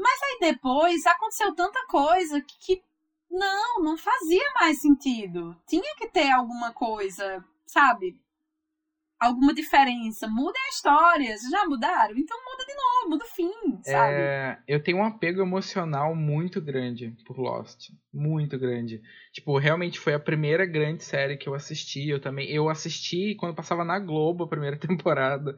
[0.00, 2.82] mas aí depois aconteceu tanta coisa que, que
[3.30, 5.56] não, não fazia mais sentido.
[5.66, 8.18] Tinha que ter alguma coisa, sabe?
[9.20, 10.26] Alguma diferença.
[10.26, 11.36] Muda a história.
[11.36, 12.16] Vocês já mudaram?
[12.16, 14.14] Então muda de novo, muda o fim, sabe?
[14.14, 17.90] É, eu tenho um apego emocional muito grande por Lost.
[18.12, 19.02] Muito grande.
[19.32, 22.08] Tipo, realmente foi a primeira grande série que eu assisti.
[22.08, 22.50] Eu também.
[22.50, 25.54] Eu assisti quando passava na Globo a primeira temporada.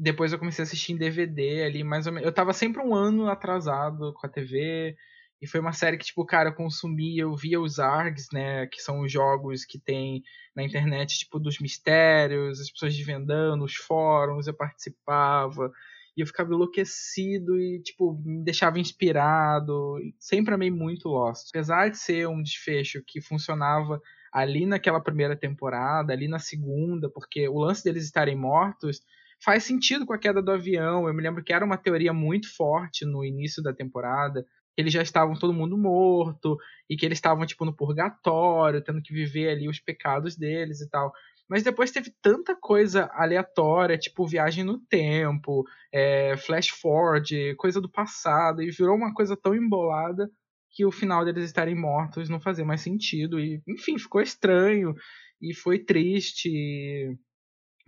[0.00, 2.24] Depois eu comecei a assistir em DVD ali, mais ou menos.
[2.26, 4.96] Eu tava sempre um ano atrasado com a TV.
[5.40, 8.66] E foi uma série que, tipo, cara, eu consumia, eu via os ARGs, né?
[8.66, 10.22] Que são os jogos que tem
[10.54, 15.72] na internet, tipo, dos mistérios, as pessoas desvendando, os fóruns, eu participava.
[16.16, 19.96] E eu ficava enlouquecido e, tipo, me deixava inspirado.
[20.18, 21.48] Sempre amei muito Lost.
[21.50, 24.00] Apesar de ser um desfecho que funcionava
[24.32, 29.02] ali naquela primeira temporada, ali na segunda, porque o lance deles estarem mortos
[29.42, 31.06] faz sentido com a queda do avião.
[31.06, 34.44] Eu me lembro que era uma teoria muito forte no início da temporada
[34.78, 36.56] eles já estavam todo mundo morto
[36.88, 40.88] e que eles estavam tipo no purgatório, tendo que viver ali os pecados deles e
[40.88, 41.12] tal.
[41.48, 47.90] Mas depois teve tanta coisa aleatória, tipo viagem no tempo, é, flash forward, coisa do
[47.90, 50.30] passado, e virou uma coisa tão embolada
[50.70, 53.40] que o final deles estarem mortos não fazia mais sentido.
[53.40, 54.94] E, enfim, ficou estranho
[55.42, 57.18] e foi triste.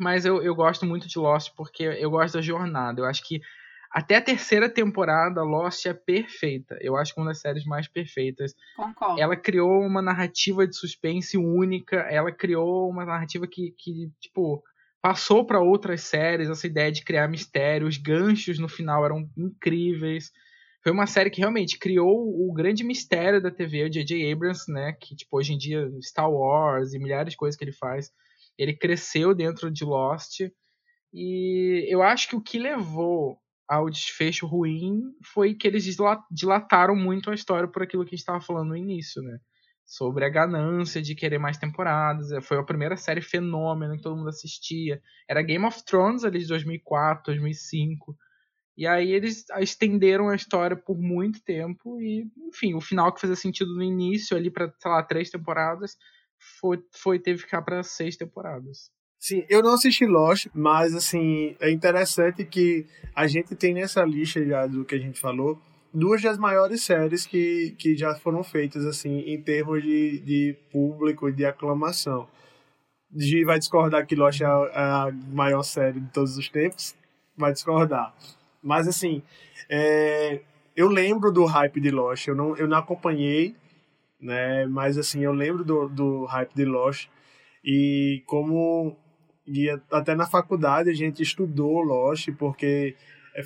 [0.01, 3.03] Mas eu, eu gosto muito de Lost porque eu gosto da jornada.
[3.03, 3.41] Eu acho que
[3.93, 6.79] até a terceira temporada, Lost é perfeita.
[6.81, 8.55] Eu acho que é uma das séries mais perfeitas.
[8.77, 9.21] Concordo.
[9.21, 11.97] Ela criou uma narrativa de suspense única.
[11.97, 14.63] Ela criou uma narrativa que, que tipo,
[15.03, 16.49] passou para outras séries.
[16.49, 17.87] Essa ideia de criar mistério.
[17.87, 20.31] Os ganchos no final eram incríveis.
[20.83, 24.33] Foi uma série que realmente criou o grande mistério da TV, o J.J.
[24.33, 24.93] Abrams, né?
[24.99, 28.11] Que, tipo, hoje em dia, Star Wars e milhares de coisas que ele faz.
[28.61, 30.40] Ele cresceu dentro de Lost.
[31.14, 35.85] E eu acho que o que levou ao desfecho ruim foi que eles
[36.31, 39.38] dilataram muito a história por aquilo que a gente estava falando no início, né?
[39.87, 42.29] Sobre a ganância de querer mais temporadas.
[42.44, 45.01] Foi a primeira série fenômeno que todo mundo assistia.
[45.29, 48.14] Era Game of Thrones ali de 2004, 2005.
[48.77, 53.37] E aí eles estenderam a história por muito tempo e, enfim, o final que fazia
[53.37, 55.96] sentido no início ali para, sei lá, três temporadas,
[56.61, 58.90] foi, foi teve que ficar para seis temporadas.
[59.18, 64.42] Sim, eu não assisti Lost, mas assim, é interessante que a gente tem nessa lista
[64.44, 65.61] já do que a gente falou,
[65.92, 71.31] duas das maiores séries que, que já foram feitas assim em termos de, de público
[71.31, 72.26] de aclamação.
[73.14, 76.94] G vai discordar que Lost é a, é a, maior série de todos os tempos,
[77.37, 78.14] vai discordar.
[78.62, 79.22] Mas assim,
[79.68, 80.40] é,
[80.76, 83.55] eu lembro do hype de Lost, eu não, eu não acompanhei,
[84.20, 84.66] né?
[84.66, 87.09] Mas assim, eu lembro do, do hype de Lost
[87.64, 88.96] e como
[89.46, 92.94] e até na faculdade a gente estudou Lost, porque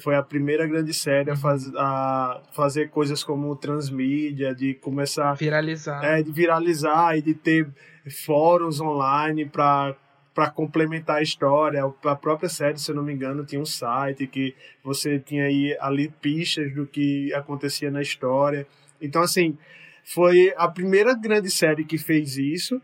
[0.03, 6.05] foi a primeira grande série a, faz, a fazer coisas como transmídia, de começar viralizar,
[6.05, 7.69] é, de viralizar e de ter
[8.25, 9.97] fóruns online para
[10.35, 11.81] para complementar a história.
[12.05, 15.77] A própria série, se eu não me engano, tinha um site que você tinha aí
[15.81, 18.67] ali pistas do que acontecia na história.
[19.01, 19.57] Então, assim,
[20.05, 22.81] foi a primeira grande série que fez isso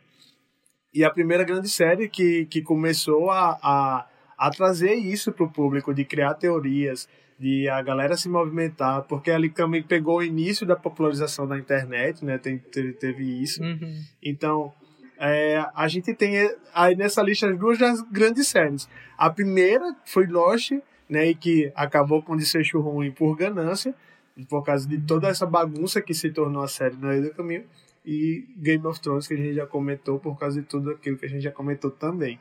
[0.92, 4.06] e a primeira grande série que, que começou a, a,
[4.36, 9.30] a trazer isso para o público, de criar teorias, de a galera se movimentar, porque
[9.30, 12.38] ali também pegou o início da popularização da internet, né?
[12.38, 13.62] Tem, teve, teve isso.
[13.62, 14.02] Uhum.
[14.22, 14.72] Então,
[15.18, 16.34] é, a gente tem
[16.74, 18.88] aí nessa lista as duas das grandes séries.
[19.16, 20.72] A primeira foi Lost,
[21.08, 21.30] né?
[21.30, 23.94] E que acabou com desfecho ruim por ganância,
[24.48, 27.66] por causa de toda essa bagunça que se tornou a série no meio do caminho
[28.04, 31.26] e Game of Thrones, que a gente já comentou por causa de tudo aquilo que
[31.26, 32.40] a gente já comentou também.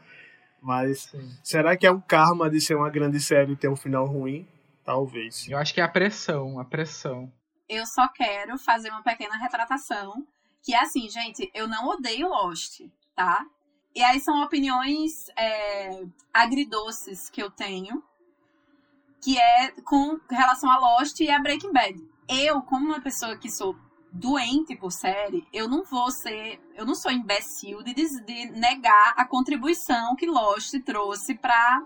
[0.61, 1.29] Mas Sim.
[1.43, 4.47] será que é um karma de ser uma grande série e ter um final ruim?
[4.83, 5.47] Talvez.
[5.47, 7.31] Eu acho que é a pressão, a pressão.
[7.67, 10.25] Eu só quero fazer uma pequena retratação,
[10.63, 12.81] que é assim, gente, eu não odeio Lost,
[13.15, 13.45] tá?
[13.95, 18.03] E aí são opiniões é, agridoces que eu tenho,
[19.21, 21.99] que é com relação a Lost e a Breaking Bad.
[22.27, 23.75] Eu, como uma pessoa que sou
[24.11, 29.25] doente por série, eu não vou ser, eu não sou imbecil de, de negar a
[29.25, 31.85] contribuição que Lost trouxe para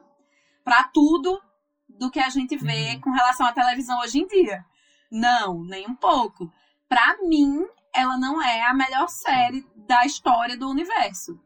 [0.63, 1.41] para tudo
[1.89, 3.02] do que a gente vê uhum.
[3.02, 4.65] com relação à televisão hoje em dia.
[5.12, 6.52] Não, nem um pouco.
[6.88, 11.39] Para mim, ela não é a melhor série da história do universo.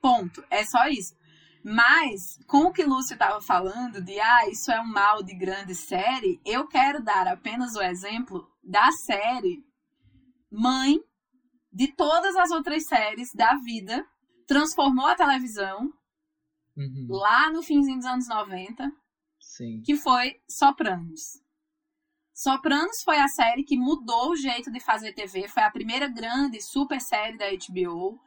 [0.00, 0.44] Ponto.
[0.48, 1.14] É só isso.
[1.64, 5.74] Mas, com o que Lúcio estava falando de ah, isso é um mal de grande
[5.74, 9.64] série, eu quero dar apenas o exemplo da série
[10.50, 10.98] mãe
[11.72, 14.06] de todas as outras séries da vida,
[14.46, 15.92] transformou a televisão
[16.76, 17.06] uhum.
[17.08, 18.90] lá no finzinho dos anos 90,
[19.38, 19.82] Sim.
[19.84, 21.42] que foi Sopranos.
[22.32, 26.60] Sopranos foi a série que mudou o jeito de fazer TV, foi a primeira grande
[26.62, 28.20] super série da HBO.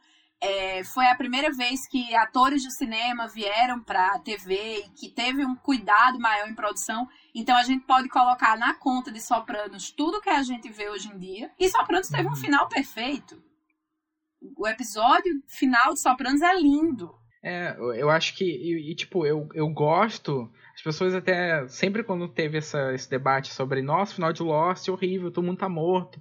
[0.44, 5.08] É, foi a primeira vez que atores de cinema vieram para a TV e que
[5.08, 7.08] teve um cuidado maior em produção.
[7.32, 11.08] Então a gente pode colocar na conta de Sopranos tudo que a gente vê hoje
[11.08, 11.48] em dia.
[11.56, 12.36] E Sopranos teve um uhum.
[12.36, 13.40] final perfeito.
[14.58, 17.14] O episódio final de Sopranos é lindo.
[17.44, 20.50] É, eu acho que, e, e, tipo, eu, eu gosto.
[20.74, 21.68] As pessoas até.
[21.68, 25.58] Sempre quando teve essa, esse debate sobre, nossa, final de Lost é horrível, todo mundo
[25.58, 26.20] tá morto.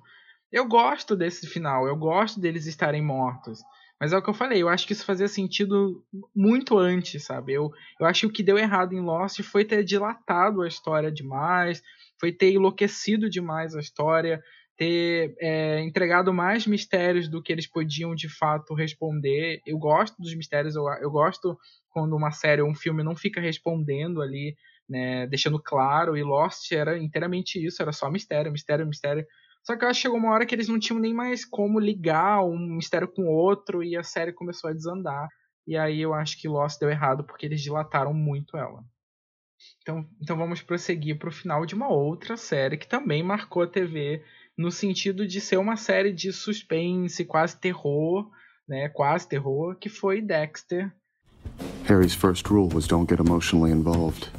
[0.51, 3.61] Eu gosto desse final, eu gosto deles estarem mortos.
[4.01, 6.03] Mas é o que eu falei, eu acho que isso fazia sentido
[6.35, 7.53] muito antes, sabe?
[7.53, 11.11] Eu, eu acho que o que deu errado em Lost foi ter dilatado a história
[11.11, 11.83] demais,
[12.19, 14.41] foi ter enlouquecido demais a história,
[14.75, 19.61] ter é, entregado mais mistérios do que eles podiam de fato responder.
[19.67, 21.55] Eu gosto dos mistérios, eu, eu gosto
[21.91, 24.55] quando uma série ou um filme não fica respondendo ali,
[24.89, 29.27] né, deixando claro, e Lost era inteiramente isso, era só mistério, mistério, mistério.
[29.63, 31.79] Só que eu acho que chegou uma hora que eles não tinham nem mais como
[31.79, 35.27] ligar um mistério com o outro e a série começou a desandar.
[35.67, 38.83] E aí eu acho que Lost deu errado porque eles dilataram muito ela.
[39.81, 43.67] Então, então vamos prosseguir para o final de uma outra série que também marcou a
[43.67, 44.23] TV
[44.57, 48.29] no sentido de ser uma série de suspense, quase terror,
[48.67, 50.91] né, quase terror, que foi Dexter.
[51.87, 54.29] Harry's first rule was don't get emotionally involved.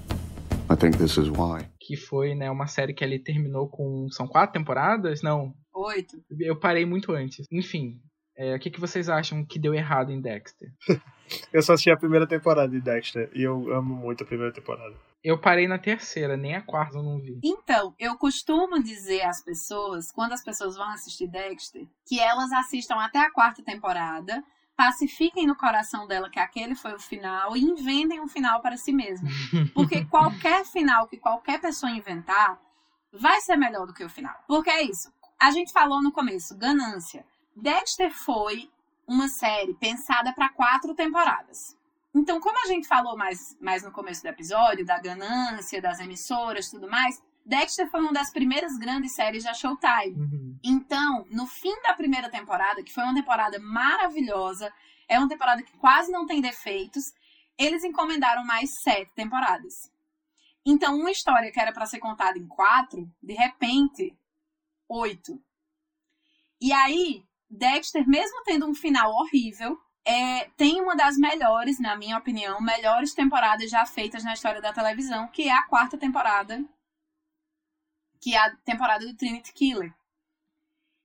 [0.70, 1.71] I think this is why.
[1.92, 5.52] Que foi, né, uma série que ali terminou com são quatro temporadas, não?
[5.74, 6.16] Oito.
[6.40, 7.46] Eu parei muito antes.
[7.52, 8.00] Enfim,
[8.34, 10.72] é, o que, que vocês acham que deu errado em Dexter?
[11.52, 14.96] eu só assisti a primeira temporada de Dexter e eu amo muito a primeira temporada.
[15.22, 17.38] Eu parei na terceira, nem a quarta eu não vi.
[17.44, 22.96] Então, eu costumo dizer às pessoas, quando as pessoas vão assistir Dexter, que elas assistam
[22.96, 24.42] até a quarta temporada,
[24.76, 28.92] pacifiquem no coração dela que aquele foi o final e inventem um final para si
[28.92, 29.28] mesma.
[29.74, 32.60] Porque qualquer final que qualquer pessoa inventar
[33.12, 34.34] vai ser melhor do que o final.
[34.46, 35.12] Porque é isso.
[35.38, 37.24] A gente falou no começo, ganância.
[37.54, 38.70] Dexter foi
[39.06, 41.76] uma série pensada para quatro temporadas.
[42.14, 46.68] Então, como a gente falou mais, mais no começo do episódio, da ganância, das emissoras
[46.68, 50.16] tudo mais, Dexter foi uma das primeiras grandes séries da Showtime.
[50.16, 50.58] Uhum.
[50.62, 54.72] Então, no fim da primeira temporada, que foi uma temporada maravilhosa,
[55.08, 57.02] é uma temporada que quase não tem defeitos,
[57.58, 59.74] eles encomendaram mais sete temporadas.
[60.64, 64.16] Então, uma história que era para ser contada em quatro, de repente,
[64.88, 65.42] oito.
[66.60, 72.16] E aí, Dexter, mesmo tendo um final horrível, é, tem uma das melhores, na minha
[72.16, 76.64] opinião, melhores temporadas já feitas na história da televisão, que é a quarta temporada,
[78.22, 79.92] que é a temporada do Trinity Killer.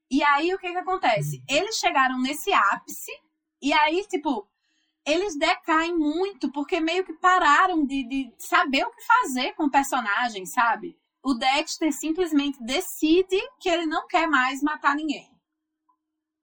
[0.09, 1.43] E aí o que que acontece?
[1.49, 3.11] Eles chegaram nesse ápice
[3.59, 4.47] e aí, tipo,
[5.03, 9.71] eles decaem muito porque meio que pararam de, de saber o que fazer com o
[9.71, 10.95] personagem, sabe?
[11.23, 15.29] O Dexter simplesmente decide que ele não quer mais matar ninguém.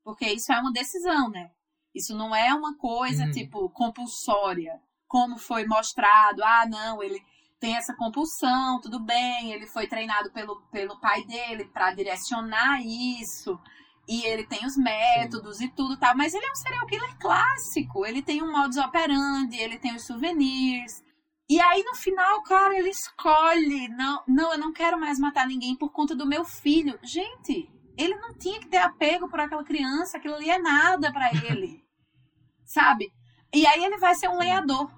[0.02, 1.50] Porque isso é uma decisão, né?
[1.94, 3.30] Isso não é uma coisa, uhum.
[3.30, 6.42] tipo, compulsória, como foi mostrado.
[6.42, 7.22] Ah, não, ele
[7.64, 13.58] tem essa compulsão, tudo bem, ele foi treinado pelo, pelo pai dele para direcionar isso.
[14.06, 15.64] E ele tem os métodos Sim.
[15.64, 18.04] e tudo tal, mas ele é um serial killer clássico.
[18.04, 21.02] Ele tem um modus operandi, ele tem os souvenirs.
[21.48, 25.74] E aí no final, cara, ele escolhe, não, não, eu não quero mais matar ninguém
[25.74, 26.98] por conta do meu filho.
[27.02, 31.30] Gente, ele não tinha que ter apego por aquela criança, aquilo ali é nada para
[31.32, 31.82] ele
[32.66, 33.10] sabe?
[33.54, 34.90] E aí ele vai ser um lenhador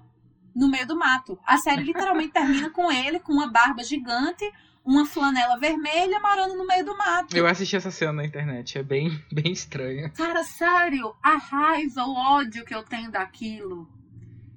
[0.57, 1.37] no meio do mato.
[1.45, 4.43] A série literalmente termina com ele com uma barba gigante,
[4.83, 7.37] uma flanela vermelha morando no meio do mato.
[7.37, 10.09] Eu assisti essa cena na internet, é bem, bem estranha.
[10.09, 13.87] Cara, sério, a raiva, o ódio que eu tenho daquilo.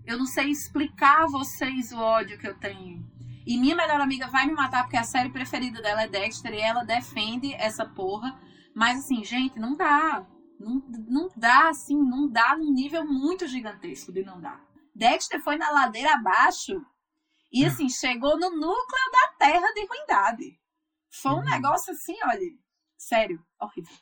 [0.06, 3.06] Eu não sei explicar a vocês o ódio que eu tenho.
[3.46, 6.60] E minha melhor amiga vai me matar porque a série preferida dela é Dexter e
[6.60, 8.40] ela defende essa porra.
[8.74, 10.24] Mas assim, gente, não dá.
[10.58, 14.69] Não, não dá, assim, não dá num nível muito gigantesco de não dar.
[15.00, 16.78] Dexter foi na ladeira abaixo
[17.50, 20.60] e, assim, chegou no núcleo da terra de ruindade.
[21.10, 21.44] Foi um uhum.
[21.44, 22.46] negócio assim, olha,
[22.98, 23.96] sério, horrível.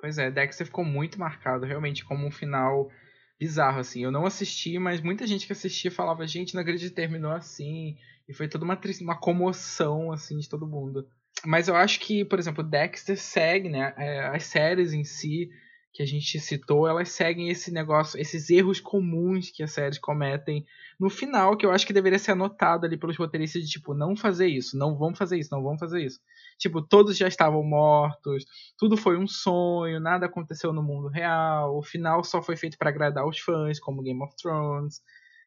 [0.00, 2.90] Pois é, Dexter ficou muito marcado, realmente, como um final
[3.38, 4.02] bizarro, assim.
[4.02, 7.94] Eu não assisti, mas muita gente que assistia falava, gente, não acredito que terminou assim.
[8.26, 11.06] E foi toda uma, uma comoção, assim, de todo mundo
[11.44, 13.94] mas eu acho que, por exemplo, Dexter segue, né?
[13.96, 15.48] É, as séries em si
[15.92, 20.64] que a gente citou, elas seguem esse negócio, esses erros comuns que as séries cometem
[20.98, 24.16] no final, que eu acho que deveria ser anotado ali pelos roteiristas de tipo, não
[24.16, 26.20] fazer isso, não vamos fazer isso, não vamos fazer isso.
[26.58, 28.44] Tipo, todos já estavam mortos,
[28.76, 32.90] tudo foi um sonho, nada aconteceu no mundo real, o final só foi feito para
[32.90, 35.00] agradar os fãs, como Game of Thrones.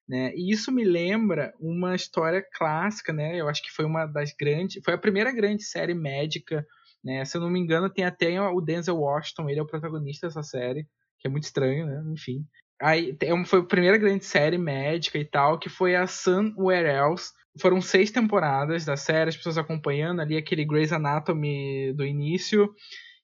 [0.08, 0.34] Né?
[0.36, 3.40] E isso me lembra uma história clássica, né?
[3.40, 6.68] Eu acho que foi uma das grandes, foi a primeira grande série médica,
[7.04, 7.26] né?
[7.26, 10.44] Se eu não me engano, tem até o Denzel Washington, ele é o protagonista dessa
[10.44, 10.86] série,
[11.20, 12.04] que é muito estranho, né?
[12.14, 12.46] Enfim.
[12.82, 17.32] Aí foi a primeira grande série médica e tal, que foi a Somewhere Else.
[17.60, 22.74] Foram seis temporadas da série, as pessoas acompanhando ali aquele Grey's Anatomy do início.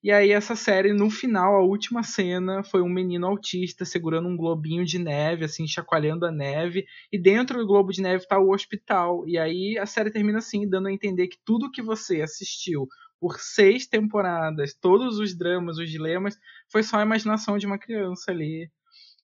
[0.04, 4.38] E aí essa série, no final, a última cena foi um menino autista segurando um
[4.38, 8.52] globinho de neve, assim, chacoalhando a neve, e dentro do globo de neve tá o
[8.52, 9.28] hospital.
[9.28, 12.88] E aí a série termina assim, dando a entender que tudo que você assistiu
[13.20, 16.38] por seis temporadas, todos os dramas, os dilemas,
[16.72, 18.70] foi só a imaginação de uma criança ali.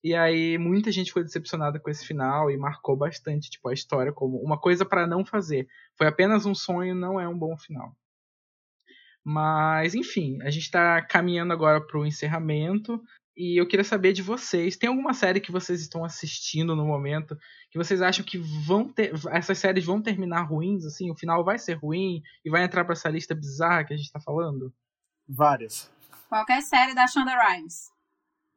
[0.03, 4.11] E aí muita gente foi decepcionada com esse final e marcou bastante, tipo, a história
[4.11, 5.67] como uma coisa para não fazer.
[5.97, 7.95] Foi apenas um sonho, não é um bom final.
[9.23, 13.01] Mas, enfim, a gente está caminhando agora para o encerramento.
[13.35, 17.35] E eu queria saber de vocês, tem alguma série que vocês estão assistindo no momento
[17.71, 21.57] que vocês acham que vão ter, essas séries vão terminar ruins, assim, o final vai
[21.57, 24.71] ser ruim e vai entrar para essa lista bizarra que a gente está falando?
[25.27, 25.91] Várias.
[26.29, 27.91] Qualquer série da Shonda Rhimes.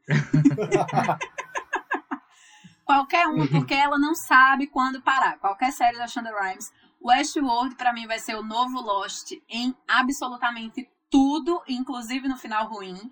[2.85, 5.39] Qualquer uma, porque ela não sabe quando parar.
[5.39, 6.71] Qualquer série da Shonda Rhimes.
[7.03, 13.11] Westworld, para mim, vai ser o novo Lost em absolutamente tudo, inclusive no final ruim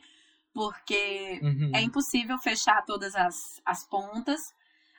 [0.54, 1.72] porque uhum.
[1.74, 4.54] é impossível fechar todas as, as pontas.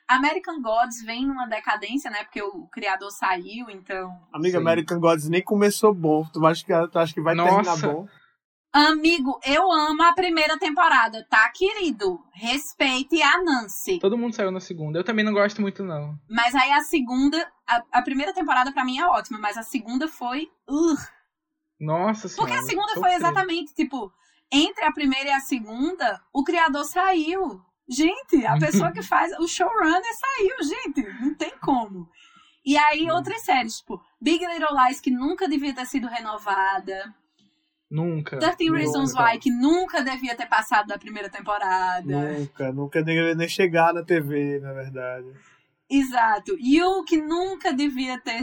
[0.06, 2.22] American Gods vem numa decadência, né?
[2.22, 4.16] Porque o criador saiu, então.
[4.32, 4.64] Amiga, Sim.
[4.64, 6.24] American Gods nem começou bom.
[6.32, 7.72] Tu acha que, tu acha que vai Nossa.
[7.72, 8.06] terminar bom?
[8.72, 12.20] Amigo, eu amo a primeira temporada, tá, querido?
[12.34, 13.98] Respeite a Nancy.
[13.98, 14.98] Todo mundo saiu na segunda.
[14.98, 16.14] Eu também não gosto muito, não.
[16.28, 17.50] Mas aí a segunda.
[17.66, 20.50] A, a primeira temporada para mim é ótima, mas a segunda foi.
[20.68, 20.94] Uh.
[21.80, 22.52] Nossa senhora.
[22.52, 24.12] Porque a segunda foi exatamente, tipo
[24.50, 27.60] entre a primeira e a segunda, o criador saiu.
[27.88, 32.08] Gente, a pessoa que faz o showrunner saiu, gente, não tem como.
[32.64, 37.14] E aí outras séries, tipo Big Little Lies que nunca devia ter sido renovada.
[37.88, 38.38] Nunca.
[38.38, 42.04] 13 Reasons Why que nunca devia ter passado da primeira temporada.
[42.04, 45.32] Nunca, nunca devia nem chegar na TV, na verdade.
[45.88, 46.56] Exato.
[46.58, 48.42] You que nunca devia ter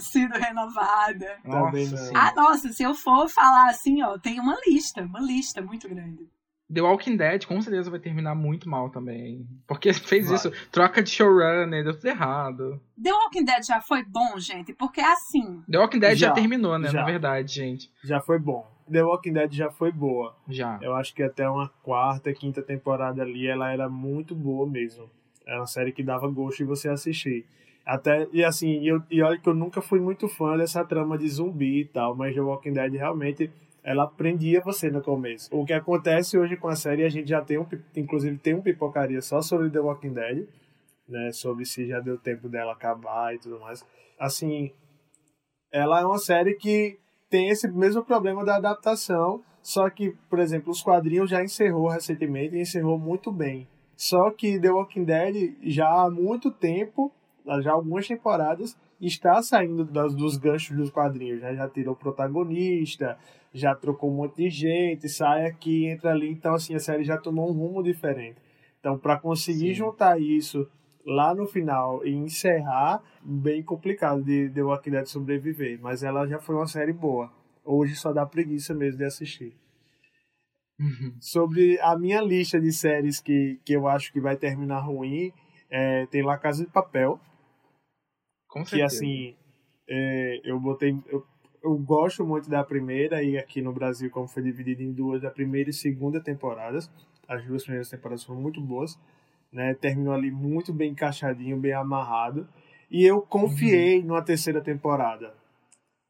[0.00, 1.38] sido renovada.
[1.44, 5.88] Nossa, ah, nossa, se eu for falar assim, ó, tem uma lista, uma lista muito
[5.88, 6.28] grande.
[6.72, 9.46] The Walking Dead com certeza vai terminar muito mal também.
[9.66, 10.36] Porque fez vai.
[10.36, 12.80] isso, troca de showrunner, deu tudo errado.
[13.02, 15.62] The Walking Dead já foi bom, gente, porque é assim.
[15.70, 16.88] The Walking Dead já, já terminou, né?
[16.88, 17.00] Já.
[17.00, 17.90] Na verdade, gente.
[18.04, 18.70] Já foi bom.
[18.90, 20.36] The Walking Dead já foi boa.
[20.48, 20.78] Já.
[20.82, 25.10] Eu acho que até uma quarta, quinta temporada ali, ela era muito boa mesmo.
[25.46, 27.46] Era uma série que dava gosto de você assistir.
[27.88, 31.26] Até, e assim, eu, e olha que eu nunca fui muito fã dessa trama de
[31.26, 33.50] zumbi e tal, mas The Walking Dead realmente
[33.82, 35.48] ela prendia você no começo.
[35.50, 37.64] O que acontece hoje com a série, a gente já tem um,
[37.96, 40.46] inclusive tem um pipocaria só sobre The Walking Dead,
[41.08, 43.82] né, sobre se já deu tempo dela acabar e tudo mais.
[44.20, 44.70] Assim,
[45.72, 46.98] ela é uma série que
[47.30, 52.54] tem esse mesmo problema da adaptação, só que, por exemplo, os quadrinhos já encerrou recentemente
[52.54, 53.66] e encerrou muito bem.
[53.96, 57.10] Só que The Walking Dead já há muito tempo,
[57.60, 61.40] já algumas temporadas, está saindo das, dos ganchos dos quadrinhos.
[61.40, 61.54] Né?
[61.54, 63.16] Já tirou o protagonista,
[63.52, 66.30] já trocou um monte de gente, sai aqui, entra ali.
[66.30, 68.36] Então, assim, a série já tomou um rumo diferente.
[68.80, 69.74] Então, para conseguir Sim.
[69.74, 70.68] juntar isso
[71.04, 75.78] lá no final e encerrar, bem complicado de The Walking Dead sobreviver.
[75.80, 77.32] Mas ela já foi uma série boa.
[77.64, 79.56] Hoje só dá preguiça mesmo de assistir.
[80.78, 81.16] Uhum.
[81.20, 85.32] Sobre a minha lista de séries que, que eu acho que vai terminar ruim,
[85.70, 87.18] é, tem La Casa de Papel.
[88.58, 89.34] Com que assim,
[89.88, 90.96] é, eu botei.
[91.06, 91.24] Eu,
[91.62, 95.30] eu gosto muito da primeira, e aqui no Brasil, como foi dividido em duas, a
[95.30, 96.90] primeira e segunda temporadas.
[97.26, 98.98] As duas primeiras temporadas foram muito boas.
[99.52, 99.74] Né?
[99.74, 102.48] Terminou ali muito bem encaixadinho, bem amarrado.
[102.90, 104.06] E eu confiei uhum.
[104.06, 105.34] numa terceira temporada.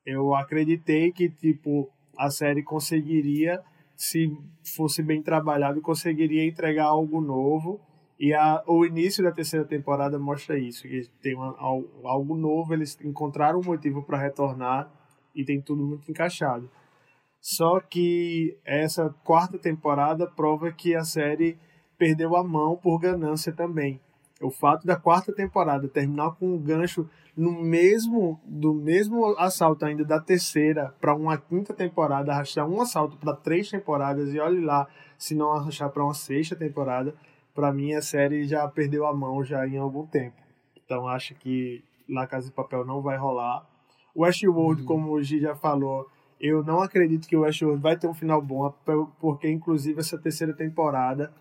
[0.06, 3.60] Eu acreditei que, tipo, a série conseguiria
[3.96, 4.30] se
[4.76, 7.80] fosse bem trabalhado, conseguiria entregar algo novo.
[8.18, 12.98] E a, o início da terceira temporada mostra isso, que tem uma, algo novo, eles
[13.04, 14.90] encontraram um motivo para retornar
[15.34, 16.68] e tem tudo muito encaixado.
[17.40, 21.56] Só que essa quarta temporada prova que a série
[21.96, 24.00] perdeu a mão por ganância também.
[24.40, 30.04] O fato da quarta temporada terminar com um gancho no mesmo do mesmo assalto ainda
[30.04, 34.88] da terceira para uma quinta temporada, arrastar um assalto para três temporadas e olhe lá
[35.16, 37.14] se não arrastar para uma sexta temporada,
[37.58, 40.36] para mim a série já perdeu a mão já em algum tempo.
[40.76, 43.66] Então acho que La Casa de Papel não vai rolar.
[44.16, 44.86] Westworld, uhum.
[44.86, 46.06] como o Gi já falou,
[46.40, 48.72] eu não acredito que o Westworld vai ter um final bom,
[49.18, 51.32] porque inclusive essa terceira temporada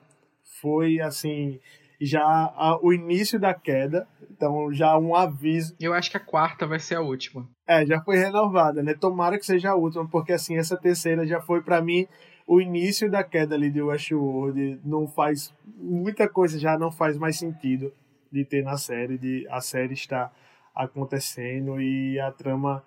[0.59, 1.59] foi assim
[2.01, 5.75] já a, o início da queda, então já um aviso.
[5.79, 7.47] Eu acho que a quarta vai ser a última.
[7.67, 8.95] É, já foi renovada, né?
[8.95, 12.07] Tomara que seja a última, porque assim, essa terceira já foi para mim
[12.47, 14.79] o início da queda ali de Westworld.
[14.83, 15.53] Não faz.
[15.75, 17.93] Muita coisa já não faz mais sentido
[18.31, 20.33] de ter na série, de a série estar
[20.73, 22.83] acontecendo e a trama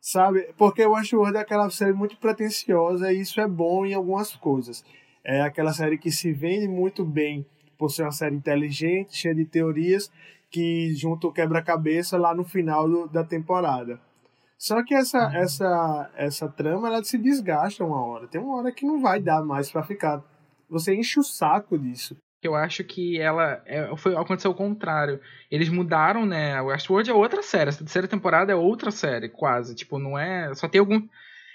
[0.00, 0.48] Sabe?
[0.56, 4.82] Porque Westworld é aquela série muito pretensiosa e isso é bom em algumas coisas.
[5.22, 7.44] É aquela série que se vende muito bem
[7.76, 10.10] por ser uma série inteligente, cheia de teorias,
[10.50, 14.00] que junto o quebra-cabeça lá no final do, da temporada.
[14.60, 15.36] Só que essa, uhum.
[15.36, 18.28] essa, essa trama ela se desgasta uma hora.
[18.28, 20.22] Tem uma hora que não vai dar mais para ficar.
[20.68, 22.14] Você enche o saco disso.
[22.42, 23.62] Eu acho que ela.
[23.64, 25.18] É, foi, aconteceu o contrário.
[25.50, 26.60] Eles mudaram, né?
[26.60, 27.70] O Westworld é outra série.
[27.70, 29.74] Essa terceira temporada é outra série, quase.
[29.74, 30.54] Tipo, não é.
[30.54, 31.08] Só tem algum.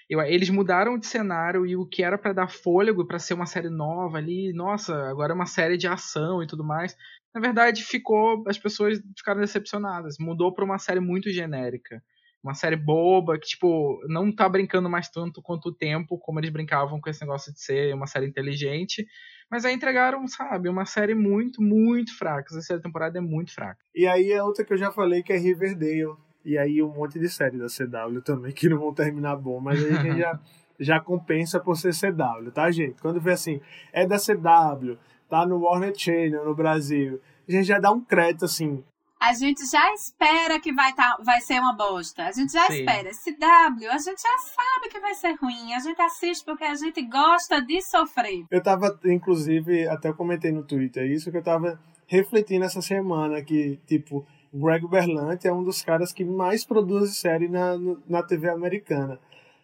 [0.10, 3.46] Eu, eles mudaram de cenário e o que era para dar fôlego para ser uma
[3.46, 6.96] série nova ali, nossa, agora é uma série de ação e tudo mais.
[7.34, 10.18] Na verdade, ficou, as pessoas ficaram decepcionadas.
[10.20, 12.02] Mudou para uma série muito genérica
[12.46, 16.52] uma série boba, que, tipo, não tá brincando mais tanto quanto o tempo, como eles
[16.52, 19.08] brincavam com esse negócio de ser uma série inteligente.
[19.50, 22.46] Mas aí entregaram, sabe, uma série muito, muito fraca.
[22.46, 23.80] Essa terceira temporada é muito fraca.
[23.96, 26.16] E aí é outra que eu já falei, que é Riverdale.
[26.46, 29.84] E aí um monte de série da CW também, que não vão terminar bom, mas
[29.84, 30.40] aí a gente já,
[30.80, 33.02] já compensa por ser CW, tá, gente?
[33.02, 33.60] Quando vê assim,
[33.92, 37.20] é da CW, tá no Warner Channel no Brasil,
[37.50, 38.84] a gente já dá um crédito assim,
[39.26, 42.24] a gente já espera que vai, tá, vai ser uma bosta.
[42.24, 42.80] A gente já Sim.
[42.80, 43.10] espera.
[43.10, 45.74] CW, a gente já sabe que vai ser ruim.
[45.74, 48.46] A gente assiste porque a gente gosta de sofrer.
[48.52, 53.80] Eu tava, inclusive, até comentei no Twitter isso, que eu tava refletindo essa semana que,
[53.88, 57.76] tipo, Greg Berlanti é um dos caras que mais produz série na,
[58.08, 59.20] na TV americana.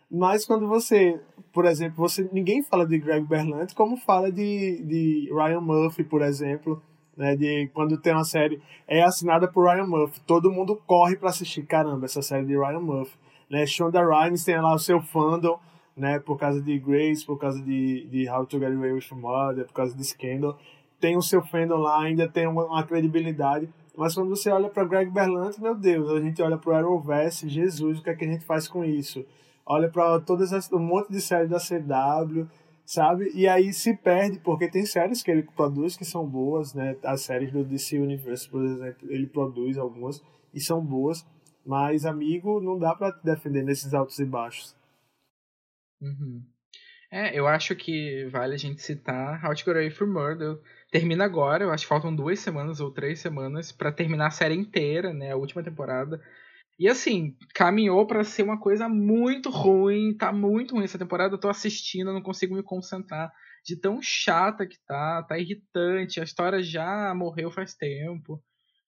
[0.10, 1.22] Mas quando você,
[1.54, 6.24] por exemplo, você ninguém fala de Greg Berlanti como fala de, de Ryan Murphy, por
[6.24, 6.82] exemplo,
[7.16, 11.30] né, de quando tem uma série é assinada por Ryan Murphy, todo mundo corre para
[11.30, 13.18] assistir, caramba, essa série de Ryan Murphy,
[13.50, 13.66] né?
[13.66, 15.60] Shonda Rhimes tem lá o seu fandom,
[15.96, 19.66] né, por causa de Grace, por causa de, de How to Get Away with Murder,
[19.66, 20.58] por causa de Scandal,
[21.00, 24.86] tem o seu fandom lá, ainda tem uma, uma credibilidade, mas quando você olha para
[24.86, 28.28] Greg Berlanti, meu Deus, a gente olha para Arrowverse, Jesus, o que é que a
[28.28, 29.26] gente faz com isso?
[29.66, 32.48] Olha para todas as, um monte de séries da CW,
[32.92, 33.32] sabe?
[33.34, 36.98] E aí se perde, porque tem séries que ele produz que são boas, né?
[37.06, 40.22] As séries do DC Universe, por exemplo, ele produz algumas
[40.54, 41.26] e são boas,
[41.66, 44.76] mas, amigo, não dá para defender nesses altos e baixos.
[46.02, 46.44] Uhum.
[47.10, 50.60] É, eu acho que vale a gente citar How to Away Murder.
[50.92, 54.56] Termina agora, eu acho que faltam duas semanas ou três semanas para terminar a série
[54.56, 55.32] inteira, né?
[55.32, 56.22] A última temporada.
[56.80, 61.40] E assim, caminhou para ser uma coisa muito ruim, tá muito ruim essa temporada, eu
[61.40, 63.32] tô assistindo, não consigo me concentrar
[63.64, 68.44] de tão chata que tá, tá irritante, a história já morreu faz tempo.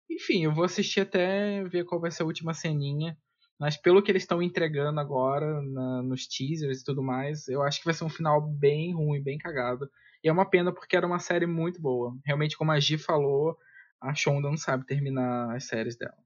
[0.09, 3.17] Enfim, eu vou assistir até ver qual vai ser a última ceninha.
[3.59, 7.79] Mas pelo que eles estão entregando agora na, nos teasers e tudo mais, eu acho
[7.79, 9.87] que vai ser um final bem ruim, bem cagado.
[10.23, 12.17] E é uma pena porque era uma série muito boa.
[12.25, 13.55] Realmente, como a Gi falou,
[14.01, 16.17] a Shonda não sabe terminar as séries dela.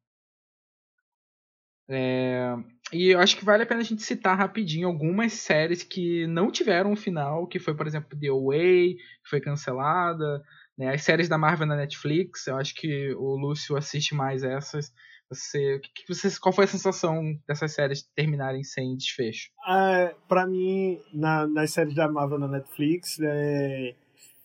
[1.88, 2.56] É,
[2.92, 6.52] e eu acho que vale a pena a gente citar rapidinho algumas séries que não
[6.52, 10.44] tiveram um final, que foi, por exemplo, The Away, que foi cancelada,
[10.78, 10.94] né?
[10.94, 14.94] as séries da Marvel na Netflix, eu acho que o Lúcio assiste mais essas.
[15.28, 19.50] Você, que você, qual foi a sensação dessas séries terminarem sem desfecho?
[19.68, 23.96] É, para mim, na, nas séries da Marvel na Netflix, é,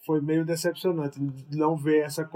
[0.07, 1.21] foi meio decepcionante
[1.53, 2.29] não ver essa.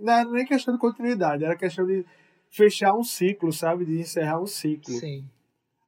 [0.00, 2.06] Não era nem questão de continuidade, era questão de
[2.52, 3.84] fechar um ciclo, sabe?
[3.84, 4.94] De encerrar um ciclo.
[4.94, 5.24] Sim.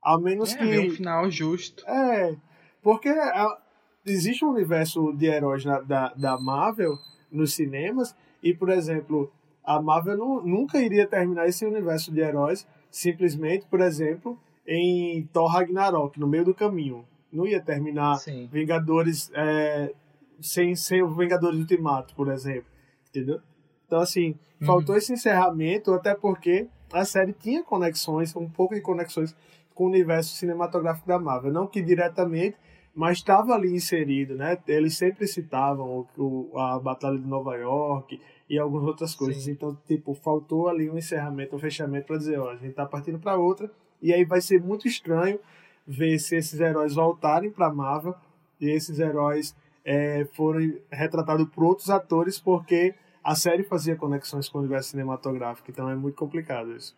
[0.03, 0.79] Ao menos é, que.
[0.79, 1.87] um final justo.
[1.87, 2.37] É.
[2.83, 3.59] Porque a,
[4.05, 6.99] existe um universo de heróis na, da, da Marvel
[7.31, 12.67] nos cinemas, e, por exemplo, a Marvel não, nunca iria terminar esse universo de heróis
[12.91, 17.05] simplesmente, por exemplo, em Thor Ragnarok, no meio do caminho.
[17.33, 18.49] Não ia terminar Sim.
[18.53, 19.93] Vingadores é,
[20.41, 22.71] sem, sem o Vingadores Ultimato, por exemplo.
[23.09, 23.41] Entendeu?
[23.87, 24.67] Então, assim, uhum.
[24.67, 29.35] faltou esse encerramento, até porque a série tinha conexões, um pouco de conexões
[29.75, 31.53] com o universo cinematográfico da Marvel.
[31.53, 32.57] Não que diretamente,
[32.95, 34.57] mas estava ali inserido, né?
[34.69, 39.43] Eles sempre citavam o, o, a Batalha de Nova York e algumas outras coisas.
[39.43, 39.53] Sim.
[39.53, 43.19] Então, tipo, faltou ali um encerramento, um fechamento para dizer, ó, a gente tá partindo
[43.19, 43.71] para outra.
[44.01, 45.41] E aí vai ser muito estranho
[45.87, 48.15] ver se esses heróis voltarem para Marvel
[48.61, 49.55] e esses heróis
[49.85, 52.95] é, forem retratados por outros atores, porque
[53.25, 56.95] a série fazia conexões com o universo cinematográfico, então é muito complicado isso.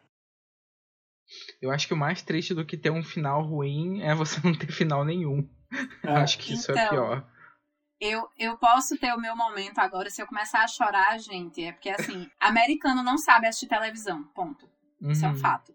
[1.61, 4.57] Eu acho que o mais triste do que ter um final ruim é você não
[4.57, 5.49] ter final nenhum.
[6.03, 6.12] É.
[6.16, 7.29] acho que isso é então, é pior.
[8.01, 11.72] Eu, eu posso ter o meu momento agora, se eu começar a chorar, gente, é
[11.72, 14.68] porque assim, americano não sabe assistir televisão, ponto.
[15.01, 15.11] Uhum.
[15.11, 15.39] Isso é um uhum.
[15.39, 15.74] fato.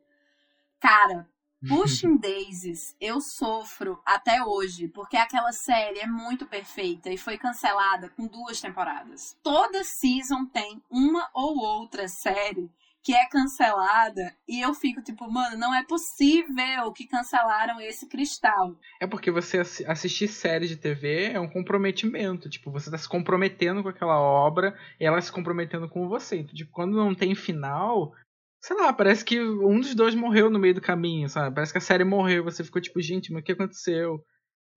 [0.80, 1.28] Cara,
[1.68, 8.10] Pushing Daisies, eu sofro até hoje, porque aquela série é muito perfeita e foi cancelada
[8.10, 9.38] com duas temporadas.
[9.44, 12.70] Toda season tem uma ou outra série
[13.04, 18.76] que é cancelada e eu fico tipo, mano, não é possível que cancelaram esse cristal.
[19.00, 23.82] É porque você assistir séries de TV é um comprometimento, tipo, você tá se comprometendo
[23.82, 26.38] com aquela obra e ela se comprometendo com você.
[26.38, 28.14] Então, tipo, quando não tem final,
[28.62, 31.56] sei lá, parece que um dos dois morreu no meio do caminho, sabe?
[31.56, 34.24] Parece que a série morreu, você ficou tipo, gente, mas o que aconteceu?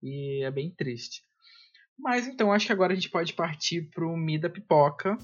[0.03, 1.23] E é bem triste.
[1.99, 5.19] Mas então acho que agora a gente pode partir pro Mi da Pipoca.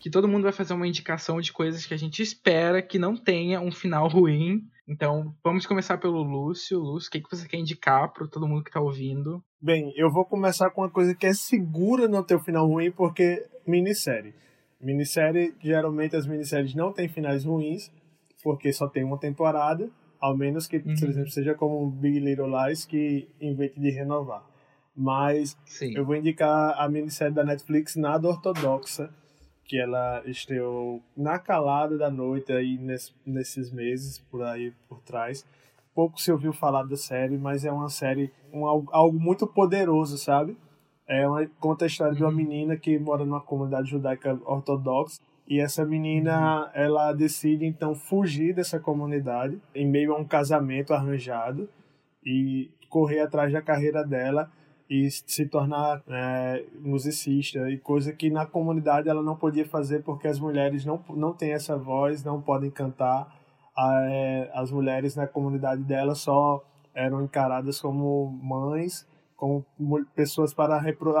[0.00, 3.16] Que todo mundo vai fazer uma indicação de coisas que a gente espera que não
[3.16, 4.62] tenha um final ruim.
[4.90, 6.80] Então, vamos começar pelo Lúcio.
[6.80, 9.40] Lúcio, o que, que você quer indicar para todo mundo que está ouvindo?
[9.62, 12.90] Bem, eu vou começar com uma coisa que é segura não ter um final ruim,
[12.90, 14.34] porque minissérie.
[14.80, 17.92] Minissérie, geralmente as minisséries não têm finais ruins,
[18.42, 19.88] porque só tem uma temporada.
[20.20, 20.96] Ao menos que, uhum.
[20.98, 24.44] por exemplo, seja como Big Little Lies que invente de renovar.
[24.96, 25.96] Mas Sim.
[25.96, 29.14] eu vou indicar a minissérie da Netflix Nada Ortodoxa,
[29.70, 35.46] que ela estreou na calada da noite aí nesse, nesses meses por aí por trás.
[35.94, 40.56] Pouco se ouviu falar da série, mas é uma série, um, algo muito poderoso, sabe?
[41.06, 42.16] É uma, conta a história uhum.
[42.16, 42.36] de uma uhum.
[42.36, 46.70] menina que mora numa comunidade judaica ortodoxa e essa menina, uhum.
[46.74, 51.68] ela decide então fugir dessa comunidade em meio a um casamento arranjado
[52.26, 54.50] e correr atrás da carreira dela
[54.90, 60.26] e se tornar é, musicista e coisa que na comunidade ela não podia fazer porque
[60.26, 63.38] as mulheres não, não têm essa voz, não podem cantar.
[63.78, 66.62] É, as mulheres na comunidade dela só
[66.92, 69.64] eram encaradas como mães, como
[70.14, 70.76] pessoas para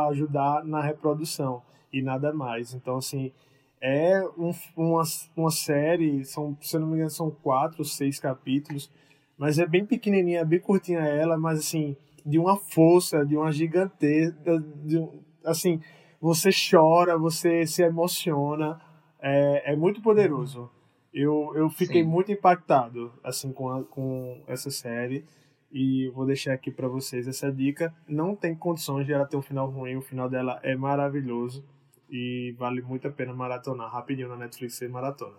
[0.08, 1.62] ajudar na reprodução
[1.92, 2.74] e nada mais.
[2.74, 3.32] Então, assim,
[3.80, 5.02] é um, uma,
[5.36, 8.90] uma série, são, se eu não me engano, são quatro, seis capítulos,
[9.38, 14.58] mas é bem pequenininha, bem curtinha ela, mas assim, de uma força, de uma gigantesca,
[14.84, 14.98] de,
[15.44, 15.80] assim,
[16.20, 18.80] você chora, você se emociona,
[19.20, 20.70] é, é muito poderoso.
[21.12, 22.08] Eu, eu fiquei Sim.
[22.08, 25.24] muito impactado, assim, com, a, com essa série,
[25.72, 27.94] e vou deixar aqui para vocês essa dica.
[28.08, 31.64] Não tem condições de ela ter um final ruim, o final dela é maravilhoso
[32.08, 35.36] e vale muito a pena maratonar rapidinho na Netflix e maratona.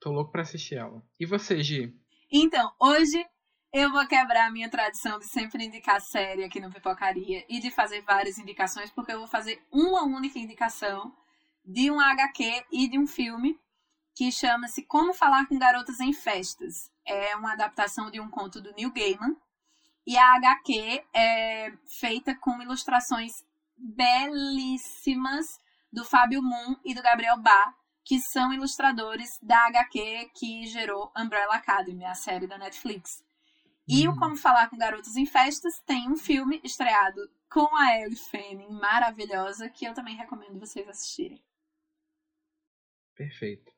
[0.00, 1.02] Tô louco pra assistir ela.
[1.18, 1.94] E você, Gi?
[2.32, 3.24] Então, hoje
[3.72, 7.70] eu vou quebrar a minha tradição de sempre indicar série aqui no Pipocaria e de
[7.70, 11.14] fazer várias indicações, porque eu vou fazer uma única indicação
[11.64, 13.58] de um HQ e de um filme
[14.16, 16.90] que chama-se Como Falar com Garotas em Festas.
[17.06, 19.36] É uma adaptação de um conto do Neil Gaiman.
[20.06, 23.32] E a HQ é feita com ilustrações
[23.76, 25.46] belíssimas
[25.92, 27.72] do Fábio Moon e do Gabriel Bá,
[28.04, 33.22] que são ilustradores da HQ que gerou Umbrella Academy, a série da Netflix.
[33.88, 34.16] E o hum.
[34.16, 37.20] Como Falar com Garotos em Festas tem um filme estreado
[37.50, 41.42] com a Ellie Fanning, maravilhosa, que eu também recomendo vocês assistirem.
[43.16, 43.72] Perfeito.